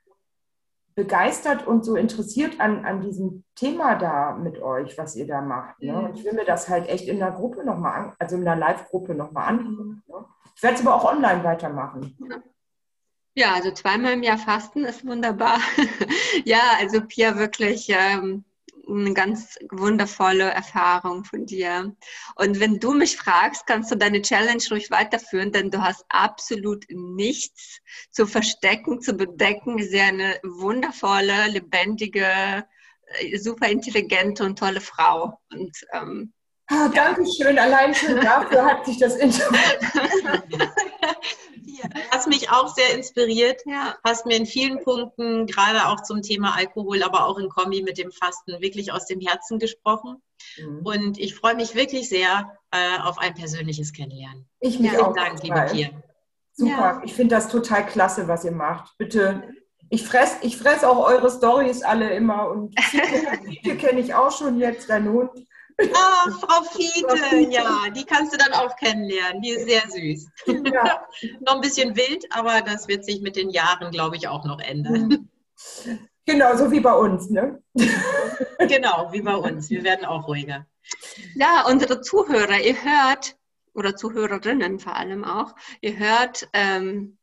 begeistert 0.94 1.66
und 1.66 1.84
so 1.84 1.96
interessiert 1.96 2.60
an, 2.60 2.84
an 2.84 3.00
diesem 3.00 3.42
Thema 3.56 3.96
da 3.96 4.36
mit 4.36 4.62
euch, 4.62 4.96
was 4.96 5.16
ihr 5.16 5.26
da 5.26 5.40
macht. 5.40 5.82
Ne? 5.82 5.98
Und 5.98 6.16
ich 6.16 6.24
will 6.24 6.34
mir 6.34 6.44
das 6.44 6.68
halt 6.68 6.88
echt 6.88 7.08
in 7.08 7.18
der 7.18 7.32
Gruppe 7.32 7.64
nochmal 7.64 8.00
an, 8.00 8.12
also 8.20 8.36
in 8.36 8.44
der 8.44 8.54
Live-Gruppe 8.54 9.16
nochmal 9.16 9.48
angucken. 9.48 10.04
Ne? 10.06 10.24
Ich 10.54 10.62
werde 10.62 10.76
es 10.76 10.86
aber 10.86 10.94
auch 10.94 11.04
online 11.04 11.42
weitermachen. 11.42 12.16
Ja, 13.34 13.54
also 13.54 13.72
zweimal 13.72 14.12
im 14.12 14.22
Jahr 14.22 14.38
fasten 14.38 14.84
ist 14.84 15.04
wunderbar. 15.04 15.58
ja, 16.44 16.60
also 16.78 17.00
Pia 17.00 17.36
wirklich 17.36 17.88
ähm, 17.88 18.44
eine 18.88 19.14
ganz 19.14 19.58
wundervolle 19.70 20.44
Erfahrung 20.44 21.24
von 21.24 21.46
dir. 21.46 21.94
Und 22.36 22.60
wenn 22.60 22.78
du 22.80 22.92
mich 22.92 23.16
fragst, 23.16 23.66
kannst 23.66 23.90
du 23.90 23.96
deine 23.96 24.22
Challenge 24.22 24.62
ruhig 24.70 24.90
weiterführen, 24.90 25.52
denn 25.52 25.70
du 25.70 25.82
hast 25.82 26.04
absolut 26.08 26.84
nichts 26.90 27.80
zu 28.10 28.26
verstecken, 28.26 29.00
zu 29.00 29.14
bedecken. 29.14 29.78
Sie 29.78 29.96
ist 29.96 30.00
eine 30.00 30.38
wundervolle, 30.42 31.48
lebendige, 31.48 32.64
äh, 33.18 33.38
super 33.38 33.68
intelligente 33.68 34.44
und 34.44 34.58
tolle 34.58 34.80
Frau. 34.80 35.38
Und 35.50 35.76
ähm, 35.92 36.32
Ah, 36.66 36.88
Dankeschön. 36.88 37.58
Allein 37.58 37.94
schon 37.94 38.18
dafür 38.20 38.64
hat 38.64 38.86
sich 38.86 38.98
das 38.98 39.16
Interview. 39.18 39.58
hast 42.10 42.28
mich 42.28 42.50
auch 42.50 42.74
sehr 42.74 42.94
inspiriert. 42.94 43.62
Ja. 43.66 43.96
Hast 44.04 44.26
mir 44.26 44.36
in 44.36 44.46
vielen 44.46 44.82
Punkten, 44.82 45.46
gerade 45.46 45.86
auch 45.88 46.02
zum 46.02 46.22
Thema 46.22 46.56
Alkohol, 46.56 47.02
aber 47.02 47.26
auch 47.26 47.38
in 47.38 47.48
Kombi 47.48 47.82
mit 47.82 47.98
dem 47.98 48.10
Fasten, 48.10 48.60
wirklich 48.60 48.92
aus 48.92 49.06
dem 49.06 49.20
Herzen 49.20 49.58
gesprochen. 49.58 50.22
Mhm. 50.58 50.80
Und 50.84 51.18
ich 51.18 51.34
freue 51.34 51.54
mich 51.54 51.74
wirklich 51.74 52.08
sehr 52.08 52.58
äh, 52.70 52.98
auf 53.02 53.18
ein 53.18 53.34
persönliches 53.34 53.92
Kennenlernen. 53.92 54.46
Ich 54.60 54.78
mich 54.78 54.90
Vielen 54.90 55.02
auch. 55.02 55.14
Dank, 55.14 55.42
liebe 55.42 55.66
Pia. 55.70 55.90
Super. 56.52 56.70
Ja. 56.70 57.02
Ich 57.04 57.14
finde 57.14 57.34
das 57.34 57.48
total 57.48 57.86
klasse, 57.86 58.28
was 58.28 58.44
ihr 58.44 58.52
macht. 58.52 58.96
Bitte 58.98 59.42
ich 59.90 60.06
fresse 60.06 60.38
ich 60.42 60.56
fress 60.56 60.82
auch 60.82 61.06
eure 61.06 61.30
Stories 61.30 61.82
alle 61.82 62.10
immer 62.14 62.48
und 62.48 62.74
die 63.64 63.76
kenne 63.76 64.00
ich 64.00 64.14
auch 64.14 64.36
schon 64.36 64.58
jetzt, 64.58 64.90
dein 64.90 65.08
Hund. 65.08 65.30
Ah, 65.78 66.30
Frau 66.30 66.62
Fiete, 66.72 67.50
ja, 67.50 67.90
die 67.94 68.04
kannst 68.04 68.32
du 68.32 68.38
dann 68.38 68.52
auch 68.52 68.76
kennenlernen. 68.76 69.42
Die 69.42 69.50
ist 69.50 69.68
sehr 69.68 69.82
süß. 69.88 70.28
Ja. 70.72 71.06
noch 71.40 71.56
ein 71.56 71.60
bisschen 71.60 71.96
wild, 71.96 72.26
aber 72.30 72.60
das 72.62 72.88
wird 72.88 73.04
sich 73.04 73.20
mit 73.20 73.36
den 73.36 73.50
Jahren, 73.50 73.90
glaube 73.90 74.16
ich, 74.16 74.28
auch 74.28 74.44
noch 74.44 74.60
ändern. 74.60 75.28
Genau, 76.26 76.56
so 76.56 76.70
wie 76.70 76.80
bei 76.80 76.94
uns, 76.94 77.28
ne? 77.30 77.62
genau, 78.58 79.08
wie 79.12 79.20
bei 79.20 79.36
uns. 79.36 79.68
Wir 79.70 79.84
werden 79.84 80.06
auch 80.06 80.26
ruhiger. 80.26 80.66
Ja, 81.34 81.66
unsere 81.66 82.00
Zuhörer, 82.00 82.60
ihr 82.60 82.76
hört, 82.82 83.36
oder 83.74 83.96
Zuhörerinnen 83.96 84.78
vor 84.78 84.96
allem 84.96 85.24
auch, 85.24 85.54
ihr 85.80 85.98
hört, 85.98 86.48
ähm, 86.52 87.18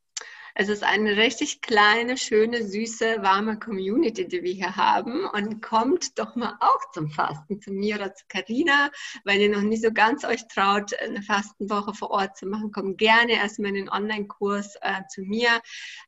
es 0.56 0.70
ist 0.70 0.84
eine 0.84 1.18
richtig 1.18 1.62
kleine, 1.62 2.18
schöne, 2.18 2.66
süße, 2.66 3.22
warme 3.22 3.60
Community, 3.60 4.28
die 4.28 4.44
wir 4.44 4.54
hier 4.54 4.76
haben. 4.76 5.26
Und 5.26 5.62
kommt 5.62 6.18
doch 6.20 6.36
mal 6.36 6.58
auch 6.60 6.92
zum 6.94 7.10
Fasten, 7.10 7.62
zu 7.62 7.72
mir 7.72 7.96
oder 7.96 8.14
zu 8.14 8.26
Karina. 8.28 8.92
Wenn 9.24 9.42
ihr 9.42 9.50
noch 9.50 9.62
nicht 9.62 9.84
so 9.84 9.92
ganz 9.92 10.26
euch 10.26 10.48
traut, 10.48 10.94
eine 11.00 11.22
Fastenwoche 11.22 11.94
vor 11.94 12.12
Ort 12.12 12.38
zu 12.38 12.46
machen, 12.46 12.72
kommt 12.72 12.98
gerne 12.98 13.34
erstmal 13.34 13.70
in 13.70 13.76
den 13.76 13.90
Online-Kurs 13.90 14.76
äh, 14.82 15.02
zu 15.10 15.22
mir. 15.22 15.50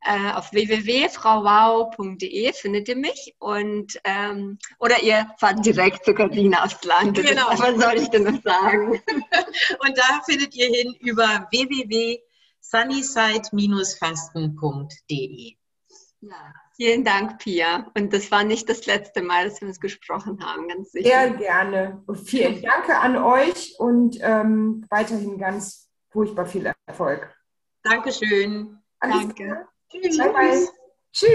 Äh, 0.02 0.32
auf 0.34 0.52
www.frauwow.de 0.52 2.54
findet 2.54 2.90
ihr 2.90 2.98
mich. 2.98 3.36
Und, 3.40 4.00
ähm, 4.04 4.58
oder 4.80 5.02
ihr 5.02 5.28
fahrt 5.40 5.66
direkt 5.66 6.06
zu 6.06 6.14
Karina 6.14 6.64
aufs 6.64 6.84
Land. 6.84 7.16
Genau. 7.16 7.48
Was 7.50 7.82
soll 7.82 7.96
ich 7.96 8.10
denn 8.10 8.24
noch 8.24 8.42
sagen? 8.44 9.02
Und 9.80 9.98
da 9.98 10.22
findet 10.26 10.56
ihr 10.56 10.68
hin 10.68 10.96
über 11.00 11.48
www 11.52 12.20
sunnyside-fasten.de. 12.74 15.56
Ja, 16.22 16.54
vielen 16.76 17.04
Dank, 17.04 17.40
Pia. 17.40 17.92
Und 17.96 18.14
das 18.14 18.32
war 18.32 18.44
nicht 18.44 18.70
das 18.70 18.86
letzte 18.86 19.22
Mal, 19.22 19.50
dass 19.50 19.62
wir 19.62 19.68
uns 19.68 19.80
gesprochen 19.80 20.44
haben, 20.44 20.68
ganz 20.68 20.92
sicher. 20.92 21.10
Sehr 21.10 21.30
gerne. 21.32 22.04
Und 22.08 22.18
vielen 22.18 22.62
Dank 22.62 22.90
an 22.90 23.18
euch 23.18 23.76
und 23.78 24.18
ähm, 24.22 24.86
weiterhin 24.90 25.38
ganz 25.38 25.90
furchtbar 26.12 26.46
viel 26.46 26.72
Erfolg. 26.86 27.36
Dankeschön. 27.84 28.78
Alles 29.00 29.28
Danke. 29.28 29.68
Tschüss. 29.92 30.18
Bye, 30.18 30.32
bye. 30.32 30.68